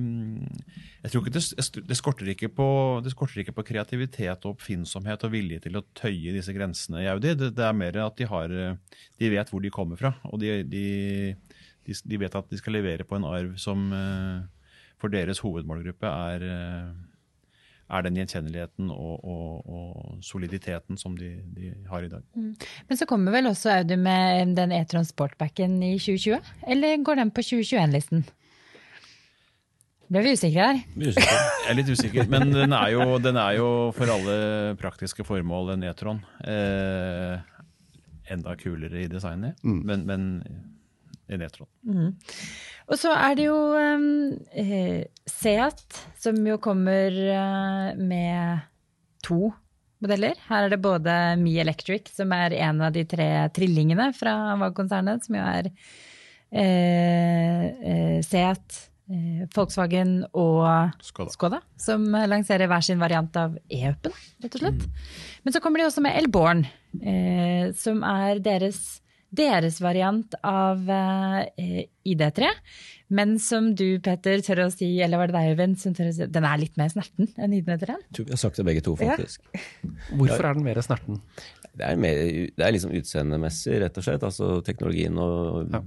[1.05, 1.45] Jeg tror ikke det,
[1.89, 2.69] det, skorter ikke på,
[3.05, 7.11] det skorter ikke på kreativitet og oppfinnsomhet og vilje til å tøye disse grensene i
[7.13, 7.35] Audi.
[7.39, 10.15] Det, det er mer at de har eh, De vet hvor de kommer fra.
[10.33, 10.87] Og de, de,
[11.87, 13.89] de, vet at de skal levere på en arv som
[14.99, 16.45] for deres hovedmålgruppe er
[17.89, 22.25] er den gjenkjenneligheten og, og, og soliditeten som de, de har i dag.
[22.37, 26.53] Men så kommer vel også Audi med den E-tron Sportbacken i 2020?
[26.69, 28.27] Eller går den på 2021-listen?
[30.09, 30.81] Ble vi usikre her?
[30.97, 31.37] Usikker.
[31.65, 34.39] Jeg er litt usikker, men den er jo, den er jo for alle
[34.81, 36.23] praktiske formål en E-tron.
[36.49, 37.37] Eh,
[38.33, 40.25] enda kulere i designet, men, men
[41.29, 41.69] en Netron.
[41.85, 42.11] Mm.
[42.89, 44.37] Og så er det jo um,
[45.29, 48.67] Seat, som jo kommer uh, med
[49.25, 49.53] to
[50.03, 50.39] modeller.
[50.49, 55.27] Her er det både Me Electric, som er en av de tre trillingene fra VAG-konsernet,
[55.27, 55.71] som jo er
[56.55, 61.35] uh, uh, Seat, eh, Volkswagen og Skoda.
[61.35, 64.15] Skoda, som lanserer hver sin variant av e-upen,
[64.45, 64.87] rett og slett.
[65.45, 66.65] Men så kommer de også med Elborn,
[67.03, 69.01] eh, som er deres,
[69.35, 72.49] deres variant av eh, ID3.
[73.13, 76.17] Men som du, Petter, tør å si, eller var det deg, Øyvind, som tør å
[76.17, 77.89] si, den er litt mer snerten enn ID3?
[77.95, 79.49] Jeg tror vi har sagt det begge to, faktisk.
[80.13, 81.23] Hvorfor er den mer snerten?
[81.79, 82.21] Det er, mer,
[82.59, 84.25] det er liksom utseendemessig, rett og slett.
[84.29, 85.83] Altså teknologien og Ja.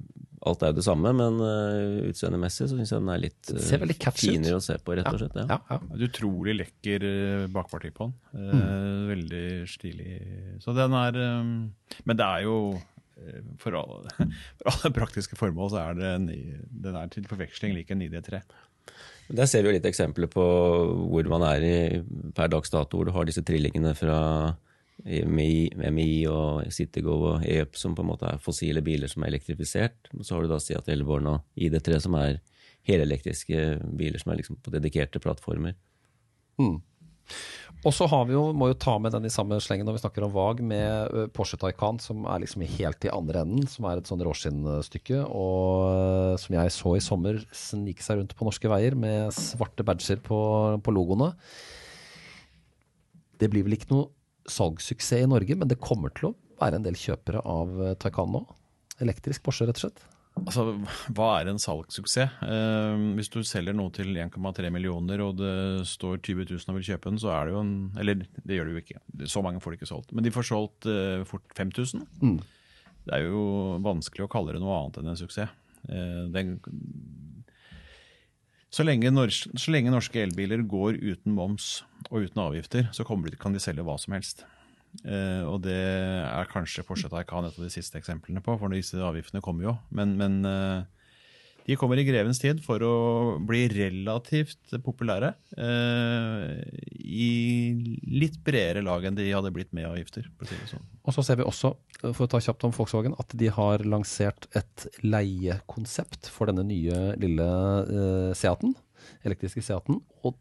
[0.50, 4.06] alt er jo det samme, men uh, utseendemessig så syns jeg den er litt ut.
[4.18, 5.36] finere å se på, rett og slett.
[5.44, 5.60] Ja.
[5.70, 6.00] Ja, ja.
[6.08, 8.16] Utrolig lekker eh, bakparti på den.
[8.50, 10.16] Eh, Veldig stilig.
[10.64, 11.52] Så den er um,
[12.08, 12.56] Men det er jo
[13.62, 14.12] for alle,
[14.60, 16.28] for alle praktiske formål så er det en,
[16.88, 18.42] den er til forveksling lik en ID3.
[19.32, 21.76] Der ser vi jo litt eksempler på hvor man er i
[22.36, 24.18] per dags dato, hvor du har disse trillingene fra
[25.06, 29.32] MI, MI og Citygo og EUP som på en måte er fossile biler som er
[29.32, 30.12] elektrifisert.
[30.22, 32.42] Så har du da Seat Elborn og ID3 som er
[32.90, 33.64] helelektriske
[33.98, 35.78] biler som er liksom på dedikerte plattformer.
[37.82, 40.02] Og så har vi jo, må jo ta med den i samme slengen når vi
[40.04, 43.66] snakker om VAG, med Porsche Taycan, som er liksom helt i andre enden.
[43.70, 48.46] Som er et sånn råskinnstykke, og som jeg så i sommer snike seg rundt på
[48.46, 50.40] norske veier med svarte badger på,
[50.78, 51.32] på logoene.
[53.42, 54.12] Det blir vel ikke noe
[54.52, 58.46] salgssuksess i Norge, men det kommer til å være en del kjøpere av Taycan nå.
[59.02, 60.06] Elektrisk Porsche, rett og slett.
[60.40, 60.64] Altså,
[61.14, 62.38] Hva er en salgssuksess?
[62.46, 66.88] Eh, hvis du selger noe til 1,3 millioner, og det står 20 000 og vil
[66.88, 69.02] kjøpe den, så er det jo en Eller det gjør det jo ikke.
[69.30, 70.14] Så mange får det ikke solgt.
[70.16, 72.08] Men de får solgt eh, fort 5000.
[72.24, 72.40] Mm.
[73.06, 73.44] Det er jo
[73.82, 75.52] vanskelig å kalle det noe annet enn en suksess.
[75.90, 76.58] Eh, den,
[78.72, 83.38] så, lenge nors, så lenge norske elbiler går uten moms og uten avgifter, så de,
[83.42, 84.46] kan de selge hva som helst.
[85.06, 89.00] Eh, og det er kanskje Porsche Taycan et av de siste eksemplene på, for disse
[89.00, 89.76] avgiftene kommer jo.
[89.96, 90.84] Men, men uh,
[91.66, 92.96] de kommer i grevens tid for å
[93.48, 95.32] bli relativt populære.
[95.62, 96.60] uh,
[97.00, 97.32] I
[98.12, 100.28] litt bredere lag enn de hadde blitt med avgifter.
[100.70, 100.86] Sånn.
[101.06, 101.74] Og så ser vi også,
[102.04, 107.14] for å ta kjapt om Volkswagen, at de har lansert et leiekonsept for denne nye
[107.22, 108.76] lille uh, Seaten,
[109.26, 110.02] elektriske Seaten.
[110.26, 110.36] Og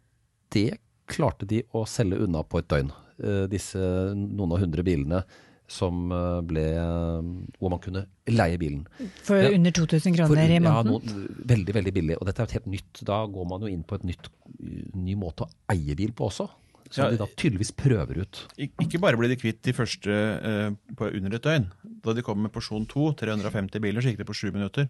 [0.51, 2.91] det klarte de å selge unna på et døgn.
[3.20, 3.78] Eh, disse
[4.16, 5.22] noen av hundre bilene
[5.70, 7.26] som eh, ble eh,
[7.61, 8.87] Hvor man kunne leie bilen.
[9.22, 9.50] For Ja.
[9.54, 11.28] under 2000 For- kroner i ja, måneden?
[11.46, 12.16] veldig, veldig billig.
[12.20, 13.02] Og dette er helt nytt.
[13.06, 14.30] Da går man jo inn på et nytt,
[14.96, 16.48] ny måte å eie bil på også.
[16.90, 18.40] Som Ja, de da tydeligvis prøver ut.
[18.59, 21.68] Ikke bare ble de kvitt de første eh, på under et døgn.
[22.02, 24.88] Da de kom med porsjon 2, 350 biler, så gikk det på sju minutter.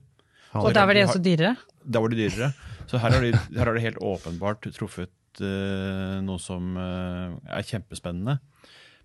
[0.55, 1.57] Og da var de også dyrere?
[1.85, 2.55] Da var de dyrere.
[2.89, 7.67] Så her har de, her har de helt åpenbart truffet eh, noe som eh, er
[7.67, 8.39] kjempespennende.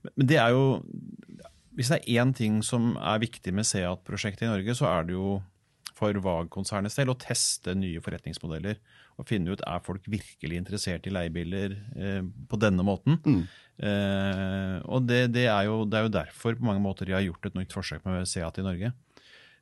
[0.06, 0.82] Men, det er jo
[1.76, 5.18] Hvis det er én ting som er viktig med Seat-prosjektet i Norge, så er det
[5.18, 5.42] jo
[5.96, 8.80] for VAG-konsernets del å teste nye forretningsmodeller.
[9.16, 13.20] Og finne ut er folk virkelig interessert i leiebiler eh, på denne måten.
[13.76, 17.24] Eh, og det, det, er jo, det er jo derfor på mange måter de har
[17.24, 18.92] gjort et nytt forsøk med Seat i Norge.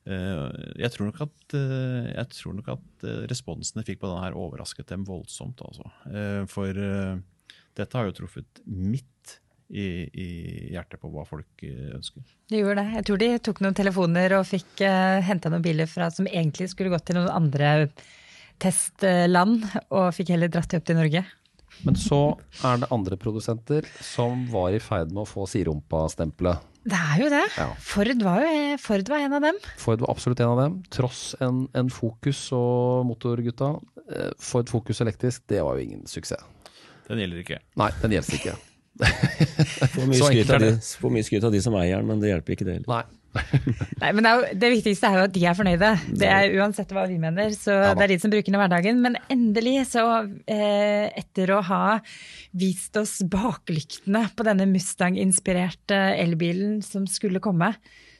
[0.04, 0.48] Eh,
[0.82, 4.26] jeg tror nok at, eh, jeg tror nok at eh, responsen jeg fikk på denne
[4.26, 5.64] her overrasket dem voldsomt.
[5.64, 5.88] Altså.
[6.12, 6.76] Eh, For
[7.74, 9.38] dette har jo truffet midt
[9.74, 10.28] i, i
[10.76, 12.26] hjertet på hva folk ønsker.
[12.52, 12.98] De gjorde det.
[13.00, 16.68] Jeg tror de tok noen telefoner og fikk uh, henta noen biler fra, som egentlig
[16.70, 17.88] skulle gått til noen andre
[18.62, 21.24] testland, og fikk heller dratt de opp til Norge.
[21.82, 22.20] Men så
[22.62, 26.62] er det andre produsenter som var i ferd med å få sirumpastempelet.
[26.84, 27.44] Det er jo det.
[27.58, 27.68] Ja.
[27.80, 29.60] Ford, var jo, Ford var en av dem.
[29.80, 30.76] Ford var absolutt en av dem.
[30.92, 33.72] Tross en, en Fokus og motorgutta.
[34.12, 36.44] eh, Ford Fokus elektrisk, det var jo ingen suksess.
[37.08, 37.60] Den gjelder ikke.
[37.80, 38.56] Nei, den gjelder ikke.
[39.94, 40.30] Får mye, får
[41.26, 42.92] skryt av de som eier den, men det hjelper ikke det heller.
[42.92, 43.23] Nei.
[44.02, 45.90] Nei, men det, jo, det viktigste er jo at de er fornøyde.
[46.22, 47.54] Det er Uansett hva vi mener.
[47.58, 49.02] Så Ja det er de som bruker den i hverdagen.
[49.04, 50.04] Men endelig, så
[50.46, 51.84] eh, etter å ha
[52.58, 57.74] vist oss baklyktene på denne Mustang-inspirerte elbilen som skulle komme,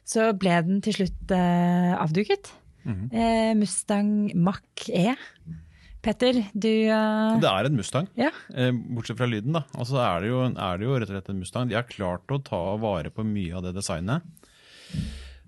[0.08, 2.52] så ble den til slutt eh, avduket.
[2.86, 5.14] eh, Mustang Mach-E.
[6.04, 7.38] Petter, du uh...
[7.40, 8.28] Det er en Mustang, Ja.
[8.52, 9.54] eh, bortsett fra lyden.
[9.56, 9.62] da.
[9.80, 11.70] Altså er det, jo, er det jo rett og slett en Mustang.
[11.70, 14.26] De har klart å ta vare på mye av det designet.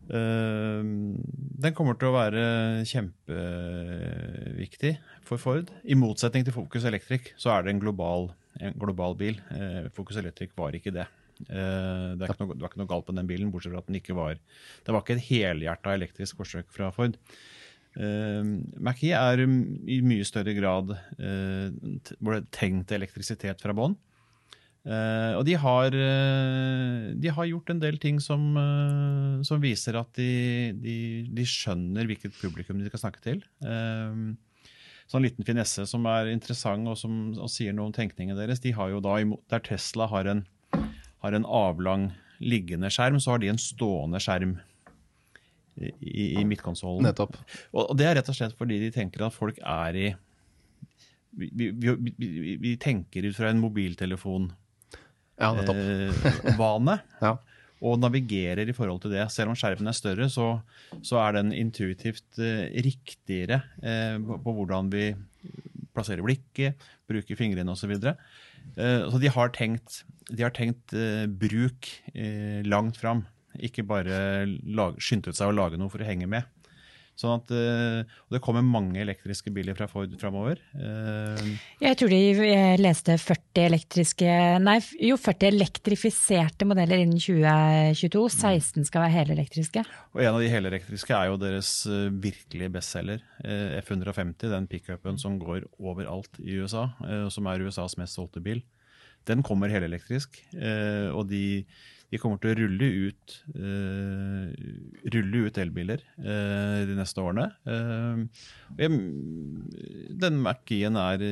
[0.05, 0.81] Eh,
[1.65, 2.41] den kommer til å være
[2.85, 4.93] kjempeviktig
[5.25, 5.71] for Ford.
[5.83, 8.29] I motsetning til Focus Electric så er det en global,
[8.61, 9.35] en global bil.
[9.55, 11.07] Eh, Focus Electric var ikke det.
[11.49, 13.83] Eh, det, er ikke noe, det var ikke noe galt på den bilen, bortsett fra
[13.83, 17.15] at den ikke var Det var ikke et helhjerta elektrisk forsøk fra Ford.
[17.95, 18.43] Uh,
[18.83, 21.67] Mac-E er i mye større grad uh,
[22.19, 23.95] hvor tenkt elektrisitet fra bånn.
[24.85, 29.97] Eh, og de har, uh, de har gjort en del ting som, uh, som viser
[29.97, 33.41] at de, de, de skjønner hvilket publikum de skal snakke til.
[35.05, 38.61] Sånn liten finesse som er interessant og som og sier noe om tenkningen deres.
[38.61, 39.17] De har jo da,
[39.53, 40.43] Der Tesla har en,
[40.73, 44.57] har en avlang liggende skjerm, så har de en stående skjerm
[45.77, 47.05] i, i midtkonsollen.
[47.05, 47.37] Nettopp.
[47.73, 50.05] Og, og det er rett og slett fordi de tenker at folk er i
[51.35, 54.64] Vi, vi, vi, vi tenker ut fra en mobiltelefonvane
[55.41, 57.33] Ja, eh, vane, Ja.
[57.85, 59.25] og navigerer i forhold til det.
[59.33, 60.61] Selv om skjermen er større, så,
[61.03, 65.09] så er den intuitivt eh, riktigere eh, på, på hvordan vi
[65.95, 67.93] plasserer blikket, bruker fingrene osv.
[68.01, 68.15] Så,
[68.79, 73.25] eh, så de har tenkt, de har tenkt eh, bruk eh, langt fram.
[73.63, 76.47] Ikke bare lag, skyndte seg å lage noe for å henge med.
[77.15, 80.59] Sånn at, eh, og Det kommer mange elektriske biler fra Ford framover.
[80.75, 81.45] Eh,
[81.79, 88.25] Jeg tror de eh, leste 40 elektriske Nei, jo 40 elektrifiserte modeller innen 2022.
[88.35, 89.85] 16 skal være helelektriske.
[90.13, 91.71] Og en av de helelektriske er jo deres
[92.19, 93.23] virkelige bestselger.
[93.45, 96.89] eh, F150, den pickupen som går overalt i USA,
[97.31, 98.59] som er USAs mest solgte bil.
[99.25, 100.35] Den kommer helelektrisk,
[101.15, 101.63] og de,
[102.13, 104.51] de kommer til å rulle ut, uh,
[105.15, 107.49] rulle ut elbiler uh, de neste årene.
[107.67, 108.25] Uh,
[108.79, 108.99] jeg,
[110.25, 111.25] den Mac-en er,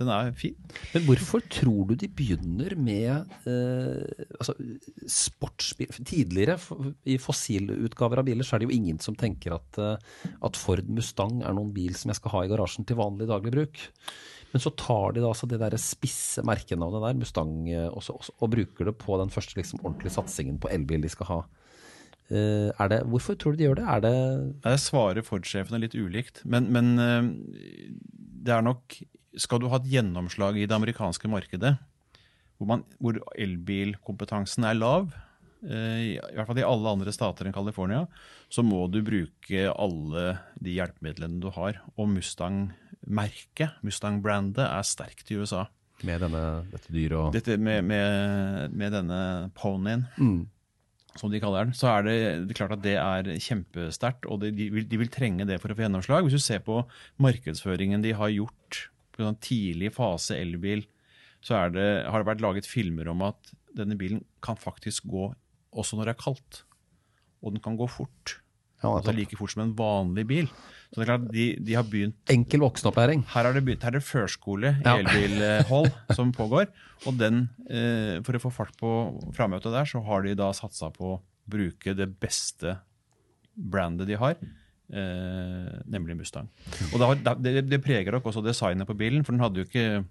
[0.00, 0.56] den er fin.
[0.94, 4.54] Men hvorfor tror du de begynner med eh, altså,
[5.04, 5.92] sportsbil?
[6.00, 6.56] Tidligere,
[7.04, 10.88] i fossilutgaver av biler, så er det jo ingen som tenker at, eh, at Ford
[10.88, 13.84] Mustang er noen bil som jeg skal ha i garasjen til vanlig daglig bruk.
[14.50, 17.54] Men så tar de da altså det der spisse merkenavnet der, Mustang,
[17.92, 21.28] også, også, og, bruker det på den første liksom, ordentlige satsingen på elbil de skal
[21.28, 21.40] ha.
[22.30, 23.86] Eh, er det, hvorfor tror du de gjør det?
[23.90, 24.16] Er det
[24.64, 27.30] Jeg svarer Ford-sjefene litt ulikt, men, men eh,
[28.46, 29.00] det er nok
[29.38, 31.76] Skal du ha et gjennomslag i det amerikanske markedet,
[32.58, 35.12] hvor, man, hvor elbilkompetansen er lav,
[35.62, 38.06] eh, i hvert fall i alle andre stater enn California,
[38.50, 41.78] så må du bruke alle de hjelpemidlene du har.
[41.96, 45.66] Og Mustang-merket, Mustang-brandet, er sterkt i USA.
[46.02, 50.46] med denne, dette dyret og Dette med, med, med denne ponyen, Mm.
[51.16, 52.14] som de kaller den, så er det,
[52.48, 55.58] det er klart at det er kjempesterkt, og de, de, vil, de vil trenge det
[55.60, 56.24] for å få gjennomslag.
[56.24, 56.78] Hvis du ser på
[57.20, 58.88] markedsføringen de har gjort
[59.20, 60.84] på en tidlig fase elbil,
[61.44, 65.30] så er det, har det vært laget filmer om at denne bilen kan faktisk gå
[65.70, 66.62] også når det er kaldt.
[67.40, 68.38] Og den kan gå fort.
[68.82, 70.46] Ja, Altså like fort som en vanlig bil.
[70.90, 73.22] Så det er klart, de, de har begynt Enkel voksenopplæring.
[73.34, 74.94] her er det, begynt, her er det førskole i Ja.
[74.98, 76.66] elbilhold som pågår.
[77.06, 78.90] Og den, eh, for å få fart på
[79.36, 82.78] frammøtet der, så har de da satsa på å bruke det beste
[83.56, 84.36] brandet de har,
[84.90, 86.48] nemlig Mustang.
[86.90, 89.86] Og da, det, det preger nok også designet på bilen, for den hadde jo ikke
[90.00, 90.04] eh,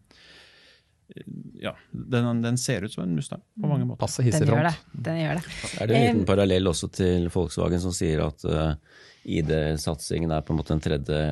[1.60, 4.00] Ja, den, den ser ut som en Mustang på mange måter.
[4.06, 4.76] Passe Den hissig gjør det.
[4.94, 5.46] Den gjør det.
[5.82, 8.76] Er det en liten Eh, parallell også til Volkswagen som sier at uh,
[9.26, 11.24] ID-satsingen er på en måte den tredje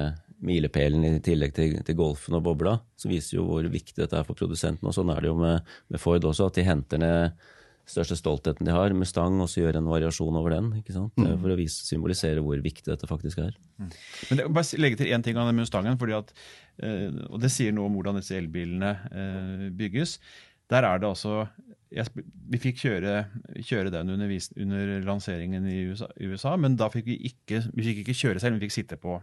[0.48, 2.80] milepælen i tillegg til, til Golfen og bobla?
[3.00, 4.90] Så viser jo hvor viktig dette er for produsenten.
[4.90, 7.48] Og sånn er det jo med, med Ford også, at de henter ned
[7.88, 10.70] største stoltheten de har, Mustang, og så gjør en variasjon over den.
[10.82, 11.14] ikke sant?
[11.20, 11.38] Mm.
[11.44, 13.56] For å vise, symbolisere hvor viktig dette faktisk er.
[13.80, 16.34] Men det, bare legge til én ting om den Mustangen, fordi at,
[16.84, 20.18] eh, og det sier noe om hvordan disse elbilene eh, bygges.
[20.68, 21.46] Der er det altså
[21.96, 22.12] jeg,
[22.52, 23.12] Vi fikk kjøre,
[23.64, 28.02] kjøre den under, under lanseringen i USA, USA, men da fikk vi ikke vi fikk
[28.04, 29.16] ikke kjøre selv, vi fikk sitte på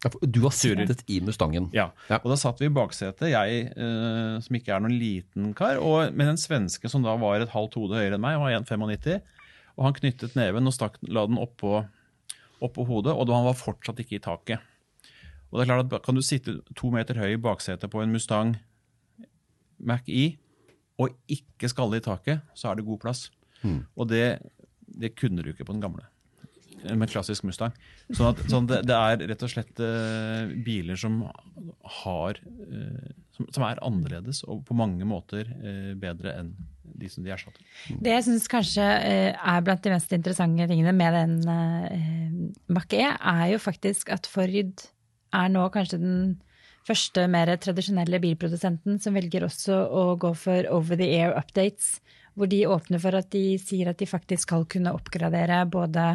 [0.00, 1.68] Du har sittet i Mustangen.
[1.76, 1.90] ja.
[2.08, 2.18] Ja.
[2.22, 6.14] Og da satt vi i baksetet, jeg eh, som ikke er noen liten kar, og
[6.16, 9.20] med en svenske som da var et halvt hode høyere enn meg, var 1,95,
[9.76, 11.82] og han knyttet neven og stakk, la den oppå,
[12.64, 14.64] oppå hodet, og han var fortsatt ikke i taket.
[15.50, 18.12] Og det er klart at Kan du sitte to meter høy i baksetet på en
[18.14, 18.54] Mustang
[19.80, 20.36] Mach-E
[21.00, 23.30] og ikke skalle i taket, så er det god plass.
[23.96, 24.38] Og det,
[24.86, 26.06] det kunne du ikke på den gamle
[26.84, 27.74] med klassisk Mustang.
[28.08, 31.22] Sånn at, sånn det, det er rett og slett uh, biler som
[32.02, 36.52] har uh, som, som er annerledes og på mange måter uh, bedre enn
[37.00, 37.64] de som de erstatter.
[38.02, 43.44] Det jeg syns kanskje er blant de mest interessante tingene med den uh, Mach-E, er
[43.54, 44.52] jo faktisk at Ford
[45.30, 46.22] er nå kanskje den
[46.88, 51.98] første mer tradisjonelle bilprodusenten som velger også å gå for over the air updates,
[52.34, 56.14] hvor de åpner for at de sier at de faktisk skal kunne oppgradere både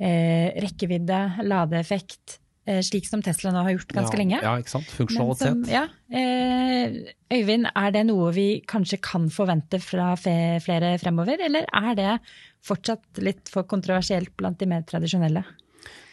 [0.00, 4.42] rekkevidde, ladeeffekt, eh, slik som Tesla nå har gjort ganske ja, lenge.
[4.42, 4.92] Ja, ikke sant?
[4.96, 5.48] Funksjonalitet.
[5.48, 11.38] som- ja, eh, Øyvind, er det noe vi kanskje kan forvente fra fe, flere fremover,
[11.44, 12.20] eller er det
[12.64, 15.44] fortsatt litt for kontroversielt blant de mer tradisjonelle?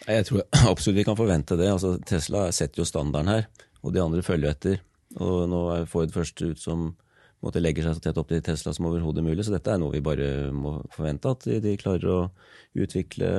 [0.08, 1.72] Jeg tror absolutt vi kan forvente det.
[1.72, 3.48] Altså, Tesla setter jo standarden her,
[3.84, 4.80] og de andre følger etter.
[5.18, 6.96] Og nå er Ford først ut som
[7.46, 9.94] måte, legger seg så tett opp til Tesla som overhodet mulig, så dette er noe
[9.94, 11.34] vi bare må forvente.
[11.34, 12.22] At de, de klarer å
[12.78, 13.30] utvikle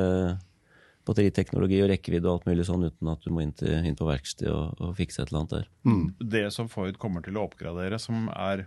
[1.09, 4.09] batteriteknologi og rekkevidde og alt mulig sånn uten at du må inn, til, inn på
[4.09, 5.71] verksted og, og, fikse et eller annet der.
[6.37, 8.67] Det som Ford kommer til å oppgradere, som er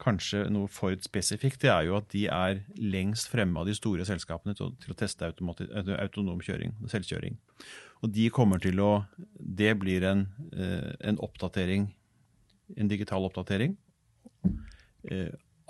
[0.00, 4.06] kanskje noe Ford spesifikt, det er jo at de er lengst fremme av de store
[4.08, 7.36] selskapene til, til å teste autonom kjøring, selvkjøring.
[8.00, 9.04] Og de kommer til å
[9.36, 11.90] Det blir en, eh, en oppdatering,
[12.76, 13.89] en digital oppdatering eh,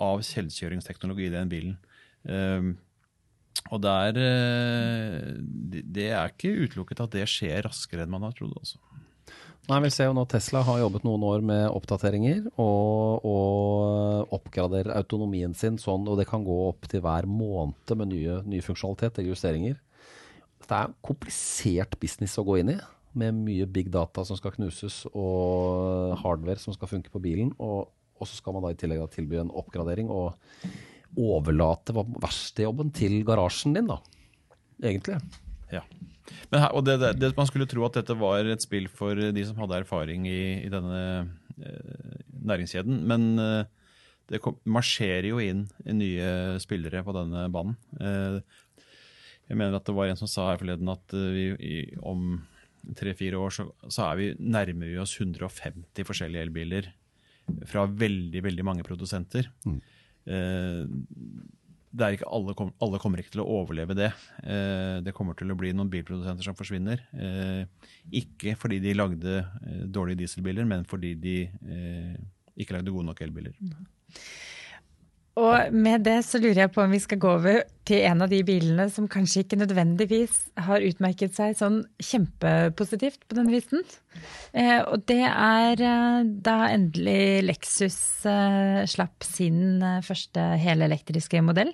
[0.01, 1.75] av selvkjøringsteknologi i den bilen.
[2.23, 2.73] Um,
[3.69, 8.55] og der, eh, Det er ikke utelukket at det skjer raskere enn man har trodd.
[8.57, 8.77] Også.
[9.69, 14.95] Nei, vi ser jo nå Tesla har jobbet noen år med oppdateringer og, og oppgraderer
[14.97, 19.19] autonomien sin sånn, og det kan gå opp til hver måned med nye, nye funksjonalitet
[19.19, 19.77] eller justeringer.
[20.65, 22.79] Det er komplisert business å gå inn i,
[23.13, 27.53] med mye big data som skal knuses og hardware som skal funke på bilen.
[27.59, 30.11] Og, og så skal man da i tillegg da tilby en oppgradering.
[30.13, 30.37] og
[31.19, 33.97] overlate verkstedjobben til garasjen din, da.
[34.81, 35.17] Egentlig.
[35.71, 35.83] Ja.
[36.51, 39.59] Her, og det, det, Man skulle tro at dette var et spill for de som
[39.59, 41.01] hadde erfaring i, i denne
[41.59, 42.15] eh,
[42.47, 43.01] næringskjeden.
[43.07, 43.69] Men eh,
[44.31, 47.75] det kom, marsjerer jo inn nye spillere på denne banen.
[47.99, 48.39] Eh,
[49.51, 52.39] jeg mener at det var en som sa her forleden at eh, vi, i, om
[52.97, 56.87] tre-fire år så, så, er vi nærmer vi oss 150 forskjellige elbiler
[57.69, 59.49] fra veldig, veldig mange produsenter.
[59.65, 59.79] Mm.
[60.25, 60.83] Eh,
[61.91, 64.11] det er ikke alle, alle kommer ikke til å overleve det.
[64.43, 67.03] Eh, det kommer til å bli noen bilprodusenter som forsvinner.
[67.11, 67.89] Eh,
[68.21, 69.41] ikke fordi de lagde
[69.91, 71.35] dårlige dieselbiler, men fordi de
[72.61, 73.57] ikke lagde gode nok elbiler.
[75.39, 78.31] Og med det så lurer jeg på om vi skal gå over til en av
[78.31, 80.33] de bilene som kanskje ikke nødvendigvis
[80.65, 83.85] har utmerket seg sånn kjempepositivt på denne visen.
[84.51, 91.71] Eh, og det er eh, da endelig Lexus eh, slapp sin eh, første helelektriske modell,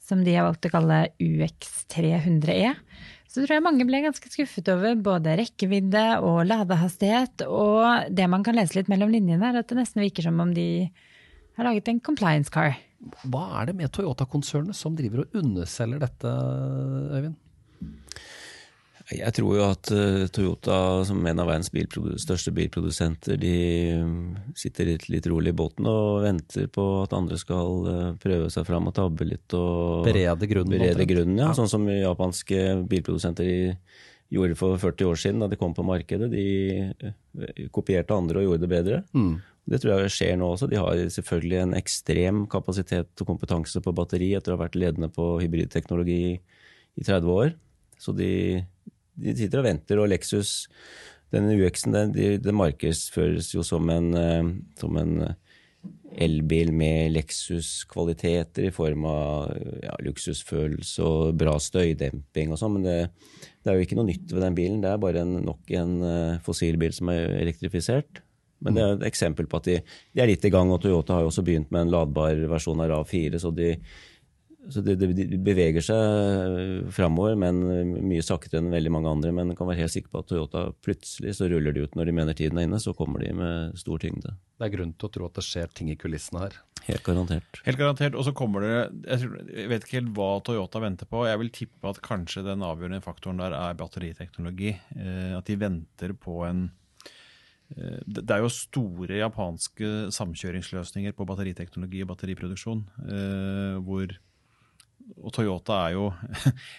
[0.00, 2.72] som de har valgt å kalle UX300E.
[3.28, 7.44] Så tror jeg mange ble ganske skuffet over både rekkevidde og ladehastighet.
[7.50, 10.54] Og det man kan lese litt mellom linjene, er at det nesten virker som om
[10.56, 10.86] de
[11.58, 12.78] har laget en compliance car.
[13.28, 16.34] Hva er det med Toyota-konsernet som driver og underselger dette,
[17.14, 17.40] Øyvind?
[19.12, 23.56] Jeg tror jo at uh, Toyota, som en av verdens bilprodu største bilprodusenter, de
[24.00, 24.14] um,
[24.56, 28.64] sitter litt, litt, rolig i båten og venter på at andre skal uh, prøve seg
[28.64, 29.44] fram og tabbe litt.
[29.58, 30.72] og Berede grunnen.
[30.72, 31.50] Berede grunnen ja.
[31.50, 31.58] ja.
[31.58, 33.76] Sånn som japanske bilprodusenter
[34.32, 36.30] gjorde for 40 år siden da de kom på markedet.
[36.32, 39.02] De kopierte andre og gjorde det bedre.
[39.12, 39.34] Mm.
[39.64, 40.68] Det tror jeg skjer nå også.
[40.68, 45.08] De har selvfølgelig en ekstrem kapasitet og kompetanse på batteri etter å ha vært ledende
[45.12, 47.54] på hybridteknologi i 30 år.
[48.00, 48.60] Så de,
[49.16, 50.02] de sitter og venter.
[50.02, 50.66] Og Lexus,
[51.32, 55.16] denne UX-en, det de markedsføres jo som en, eh, som en
[56.14, 59.48] elbil med Lexus-kvaliteter i form av
[59.82, 62.76] ja, luksusfølelse og bra støydemping og sånn.
[62.76, 62.98] Men det,
[63.64, 64.84] det, er jo ikke noe nytt ved den bilen.
[64.84, 68.22] Det er bare en, nok en uh, fossilbil som er elektrifisert.
[68.64, 71.18] Men det er et eksempel på at de, de, er litt i gang, og Toyota
[71.18, 73.40] har jo også begynt med en ladbar versjon av RAV4.
[73.42, 73.74] Så de,
[74.72, 77.60] så de, de beveger seg framover, men
[78.08, 79.32] mye saktere enn veldig mange andre.
[79.36, 82.14] Men kan være helt sikker på at Toyota plutselig så ruller de ut når de
[82.16, 82.80] mener tiden er inne.
[82.80, 84.36] Så kommer de med stor tyngde.
[84.54, 86.56] Det er grunn til å tro at det skjer ting i kulissene her.
[86.84, 87.60] Helt garantert.
[87.64, 91.26] Helt garantert, Og så kommer det jeg, jeg vet ikke helt hva Toyota venter på.
[91.28, 94.72] Jeg vil tippe at kanskje den avgjørende faktoren der er batteriteknologi.
[94.96, 96.83] Eh, at de venter på en Eh,
[97.72, 102.84] det er jo store japanske samkjøringsløsninger på batteriteknologi og batteriproduksjon.
[103.08, 104.12] Eh, hvor,
[105.16, 106.04] og Toyota er jo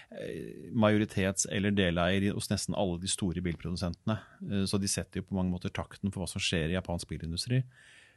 [0.85, 4.19] majoritets- eller deleier hos nesten alle de store bilprodusentene.
[4.45, 7.11] Eh, så de setter jo på mange måter takten for hva som skjer i japansk
[7.11, 7.63] bilindustri.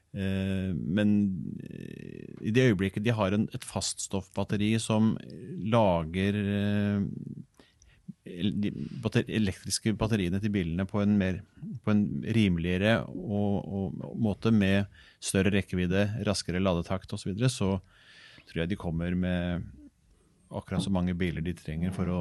[0.08, 1.10] Men
[2.40, 5.10] i det øyeblikket de har et faststoffbatteri som
[5.68, 6.38] lager
[8.28, 11.40] elektriske batteriene til bilene på en, mer,
[11.84, 12.04] på en
[12.36, 14.86] rimeligere og, og, måte med
[15.20, 17.70] større rekkevidde, raskere ladetakt osv., så, videre, så
[18.48, 19.66] tror jeg de kommer med
[20.48, 22.20] akkurat så mange biler de trenger for å,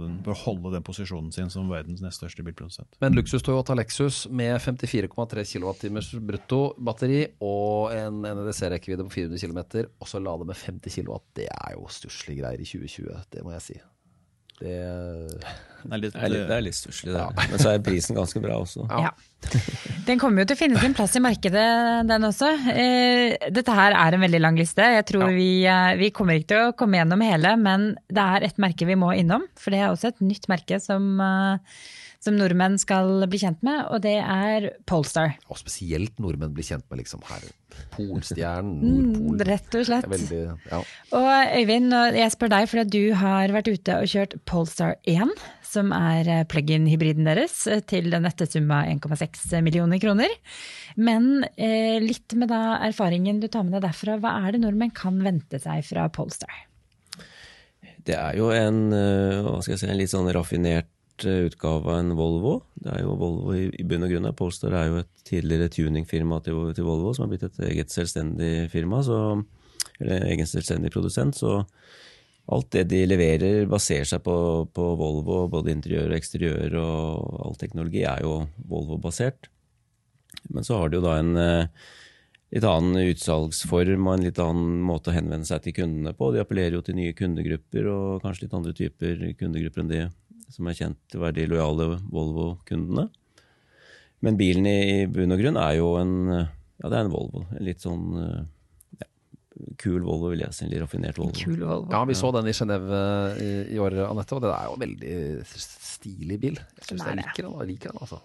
[0.00, 2.96] den, for å holde den posisjonen sin som verdens nest største bilprodusent.
[3.02, 9.62] Men luksus Toyota Lexus med 54,3 kWt brutto batteri og en NEDC-rekkevidde på 400 km,
[10.00, 13.54] og så lade med 50 kW, det er jo stusslige greier i 2020, det må
[13.58, 13.80] jeg si.
[14.58, 14.76] Det,
[15.88, 17.22] det er litt, er litt stusslig, det.
[17.22, 17.48] Ja.
[17.50, 18.86] Men så er prisen ganske bra også.
[18.90, 19.12] Ja.
[20.08, 21.66] Den kommer jo til å finne sin plass i markedet,
[22.08, 22.50] den også.
[22.72, 24.82] Eh, dette her er en veldig lang liste.
[24.96, 25.36] Jeg tror ja.
[25.36, 28.88] vi, eh, vi, kommer ikke til å komme gjennom hele, men det er et merke
[28.88, 29.46] vi må innom.
[29.60, 31.78] For det er også et nytt merke som, eh,
[32.20, 35.36] som nordmenn skal bli kjent med, og det er Polestar.
[35.48, 37.44] Og spesielt nordmenn blir kjent med liksom her.
[37.94, 39.46] Polstjernen, Mm, Nordpolen.
[39.46, 40.04] rett og slett.
[40.08, 40.40] Er Veldig,
[40.72, 40.80] ja.
[41.14, 41.28] Og
[41.60, 45.30] Øyvind, jeg spør deg fordi du har vært ute og kjørt Polestar 1,
[45.68, 50.32] som er eh, plug-in-hybriden deres, eh, til den nette summa 1,6 millioner kroner.
[50.96, 54.90] Men eh, litt med da erfaringen du tar med deg derfra, hva er det nordmenn
[54.96, 56.64] kan vente seg fra Polestar?
[58.08, 60.88] Det er jo en, eh, hva skal jeg si, en litt sånn raffinert
[61.26, 62.54] utgave av en Volvo.
[62.78, 64.28] Det er jo Volvo i, i bunn og grunn.
[64.38, 68.68] Polestar er jo et tidligere tuningfirma til, til Volvo, som har blitt et eget selvstendig
[68.72, 69.20] firma, så,
[69.98, 71.40] eller egen selvstendig produsent.
[71.40, 71.62] Så
[72.48, 74.38] alt det de leverer baserer seg på,
[74.72, 79.50] på Volvo, både interiør og eksteriør, og all teknologi er jo Volvo-basert.
[80.52, 81.88] Men så har de jo da en eh,
[82.54, 86.30] litt annen utsalgsform og en litt annen måte å henvende seg til kundene på.
[86.32, 90.02] De appellerer jo til nye kundegrupper og kanskje litt andre typer kundegrupper enn de
[90.52, 93.08] som er kjent til å være de lojale Volvo-kundene.
[94.24, 97.44] Men bilen i bunn og grunn er jo en, ja, det er en Volvo.
[97.54, 98.16] En litt sånn
[98.98, 99.06] ja,
[99.78, 100.64] kul Volvo, vil jeg si.
[100.66, 101.36] En litt raffinert Volvo.
[101.38, 101.92] Kul Volvo.
[101.94, 103.02] ja, vi så den i Genéve
[103.44, 105.14] i, i år, Anette, og det er jo en veldig
[105.54, 106.58] stilig bil.
[106.80, 107.56] Jeg syns er jeg liker den.
[107.62, 108.22] Jeg liker den altså.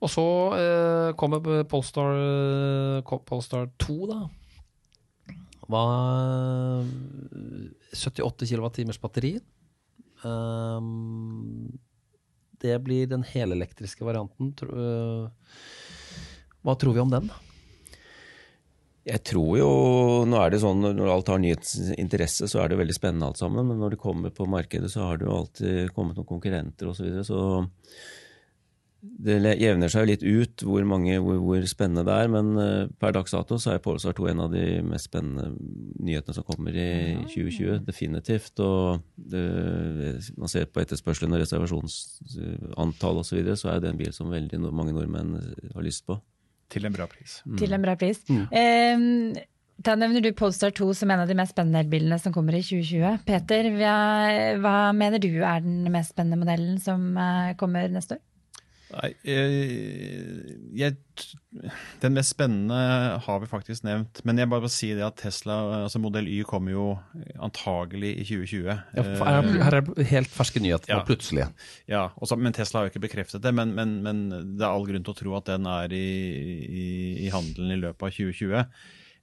[0.00, 0.26] Og så
[0.56, 4.20] eh, kommer Polestar, eh, Polestar 2, da.
[5.70, 5.82] Hva
[7.94, 9.34] 78 kWt batteri.
[10.24, 11.78] Um,
[12.60, 14.52] det blir den helelektriske varianten.
[14.62, 15.28] Eh,
[16.60, 17.30] hva tror vi om den?
[19.08, 19.68] Jeg tror jo,
[20.28, 23.64] nå er det sånn Når alt har nyhetsinteresse, så er det veldig spennende alt sammen.
[23.70, 27.00] Men når det kommer på markedet, så har det jo alltid kommet noen konkurrenter osv.
[27.00, 27.40] Så, videre, så
[29.00, 32.30] det jevner seg jo litt ut hvor, mange, hvor, hvor spennende det er.
[32.32, 35.54] Men eh, per dags dato så er Polestar 2 en av de mest spennende
[36.00, 36.90] nyhetene som kommer i
[37.24, 37.80] 2020.
[37.86, 38.60] Definitivt.
[38.64, 39.44] Og det,
[40.40, 44.32] man ser på etterspørselen og reservasjonsantall osv., så, videre, så er det en bil som
[44.32, 45.36] veldig mange nordmenn
[45.74, 46.18] har lyst på.
[46.70, 47.40] Til en bra pris.
[47.58, 48.20] Til en bra pris.
[48.28, 49.06] Eh,
[49.80, 52.60] da nevner du Polestar 2 som en av de mest spennende elbilene som kommer i
[52.60, 53.22] 2020.
[53.24, 53.94] Peter, hva,
[54.60, 58.26] hva mener du er den mest spennende modellen som eh, kommer neste år?
[58.90, 60.96] Nei, eh, jeg,
[62.02, 62.78] den mest spennende
[63.22, 64.20] har vi faktisk nevnt.
[64.26, 66.86] Men jeg bare vil si det at Tesla, altså modell Y, kommer jo
[67.38, 68.70] antagelig i 2020.
[68.96, 69.04] Ja,
[69.62, 71.02] her, er- det helt ferske nyheter Ja.
[71.06, 71.46] plutselig.
[71.90, 73.52] Ja, også, men Tesla har jo ikke bekreftet det.
[73.54, 74.24] Men, men, men
[74.58, 76.06] det er all grunn til å tro at den er i,
[76.66, 76.88] i,
[77.26, 78.66] i handelen i løpet av 2020.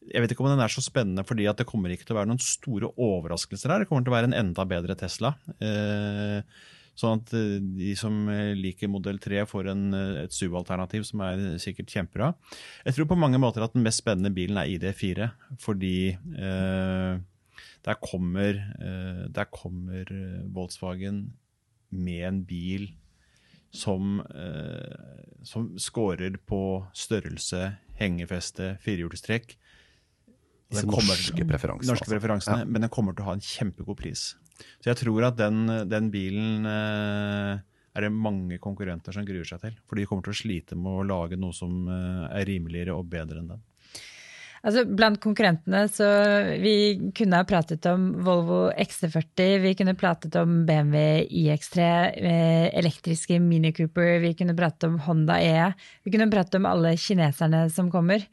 [0.07, 2.21] Jeg vet ikke om den er så spennende, fordi at det kommer ikke til å
[2.21, 3.83] være noen store overraskelser her.
[3.83, 5.33] Det kommer til å være en enda bedre Tesla.
[5.59, 6.39] Eh,
[6.97, 11.23] sånn at eh, de som eh, liker modell 3 får en, eh, et SUV-alternativ som
[11.27, 12.33] er sikkert kjempebra.
[12.87, 15.31] Jeg tror på mange måter at den mest spennende bilen er ID4,
[15.61, 17.19] fordi eh,
[17.87, 20.09] der kommer, eh, der kommer
[20.53, 21.27] Volkswagen
[21.93, 22.89] med en bil
[23.71, 29.55] som, eh, som scorer på størrelse, hengefeste, firehjulstrekk.
[30.67, 31.93] Disse Den norske preferansene.
[31.93, 32.57] Norske altså.
[32.57, 32.65] Ja.
[32.65, 34.35] men den kommer til å ha en kjempegod pris.
[34.57, 37.63] Så jeg tror at den, den bilen eh,
[37.97, 39.79] er det mange konkurrenter som gruer seg til.
[39.89, 43.09] For de kommer til å slite med å lage noe som eh, er rimeligere og
[43.11, 43.65] bedre enn den.
[44.67, 46.07] Altså, blant konkurrentene så
[46.59, 51.87] vi kunne ha pratet om Volvo XC40, vi kunne pratet om BMW iX3,
[52.17, 55.71] eh, elektriske Mini Cooper, vi kunne pratet om Honda E,
[56.03, 58.25] vi kunne pratet om alle kineserne som kommer.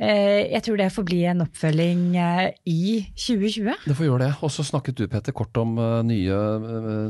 [0.00, 3.84] Eh, Jeg tror det får bli en oppfølging eh, i 2020.
[3.84, 4.30] Det får gjøre det.
[4.40, 6.38] Og så snakket du, Peter, kort om eh, nye,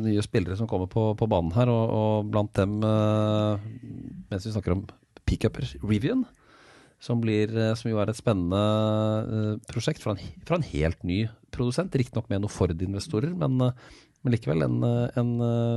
[0.02, 4.74] nye spillere som kommer på, på banen her, og, og blant dem, mens vi snakker
[4.74, 4.84] om
[5.28, 6.24] pickuper, Rivian,
[7.00, 11.22] som, blir, som jo er et spennende prosjekt fra en, fra en helt ny
[11.54, 11.94] produsent.
[11.94, 14.82] Riktignok med noen Ford-investorer, men, men likevel en,
[15.14, 15.30] en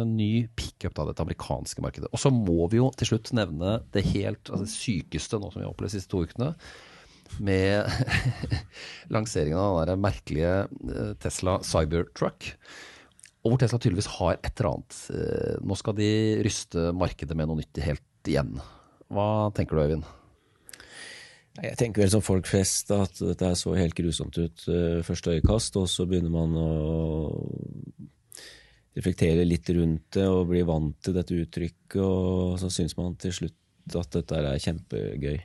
[0.09, 2.09] ny pickup av dette amerikanske markedet.
[2.09, 5.68] Og så må vi jo til slutt nevne det helt altså, sykeste nå som vi
[5.68, 6.55] har opplevd de siste to ukene
[7.43, 7.88] med
[9.13, 12.51] lanseringen av den der merkelige eh, Tesla Cybertruck.
[13.43, 14.99] Og hvor Tesla tydeligvis har et eller annet.
[15.13, 16.09] eh, Nå skal de
[16.45, 18.57] ryste markedet med noe nytt helt igjen.
[19.13, 20.11] Hva tenker du, Øyvind?
[21.61, 25.75] Jeg tenker vel som folk flest at dette så helt grusomt ut uh, første øyekast,
[25.77, 26.69] og så begynner man å
[28.97, 33.36] reflektere litt rundt det og bli vant til dette uttrykket, og så syns man til
[33.38, 35.38] slutt at dette er kjempegøy.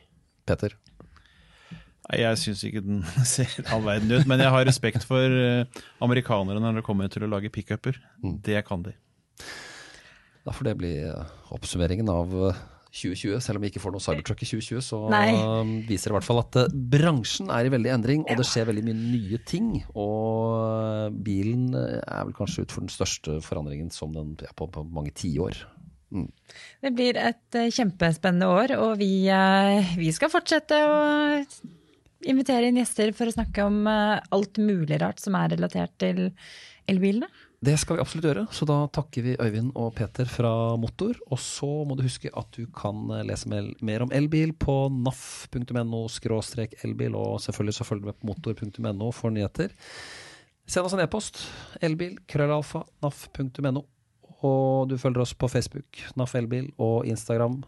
[0.49, 0.79] Peter?
[2.17, 6.63] Jeg syns ikke den ser all verden ut, men jeg har respekt for eh, amerikanere
[6.63, 7.99] når det kommer til å lage pickuper.
[8.23, 8.95] Det kan de.
[10.47, 13.41] Da får det bli eh, oppsummeringen av eh, 2020.
[13.45, 15.27] Selv om vi ikke får noe Cybertruck i 2020, så Nei.
[15.37, 18.47] eh, viser det i hvert fall at eh, bransjen er i veldig endring, og det
[18.49, 19.73] skjer veldig mye nye ting.
[19.93, 24.55] Og eh, bilen eh, er vel kanskje ut for den største forandringen som den ja,
[24.57, 25.61] på, på mange tiår.
[26.09, 31.03] Det blir et eh, kjempespennende år, og vi, eh, vi skal fortsette å
[32.27, 36.29] invitere inn gjester for å snakke om eh, alt mulig rart som er relatert til
[36.89, 37.29] elbilene.
[37.59, 41.17] Det skal vi absolutt gjøre, så da takker vi Øyvind og Peter fra Motor.
[41.27, 46.05] Og så må du huske at du kan eh, lese mer- om elbil på naf.no
[46.87, 49.75] elbil, og selvfølgelig så følger du med på motor.no for nyheter.
[50.69, 51.41] Send oss en e-post.
[51.83, 53.83] Elbil, krøllalfa, naf.no.
[54.47, 57.65] Og du følger oss på Facebook, NAF Elbil, og Instagram.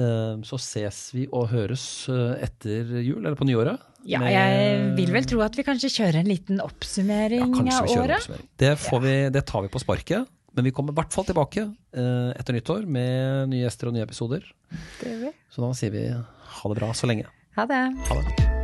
[0.00, 3.80] Eh, Så ses vi og høres eh, etter jul, eller på nyåret.
[4.08, 8.16] Ja, jeg vil vel tro at vi kanskje kjører en liten oppsummering ja, av året.
[8.22, 8.48] oppsummering.
[8.62, 10.30] Det, får vi, det tar vi på sparket.
[10.56, 14.06] Men vi kommer i hvert fall tilbake eh, etter nyttår med nye gjester og nye
[14.08, 14.48] episoder.
[14.98, 15.34] Det gjør vi.
[15.52, 17.28] Så da sier vi ha det bra så lenge.
[17.58, 17.84] Ha det.
[18.08, 18.59] Ha det.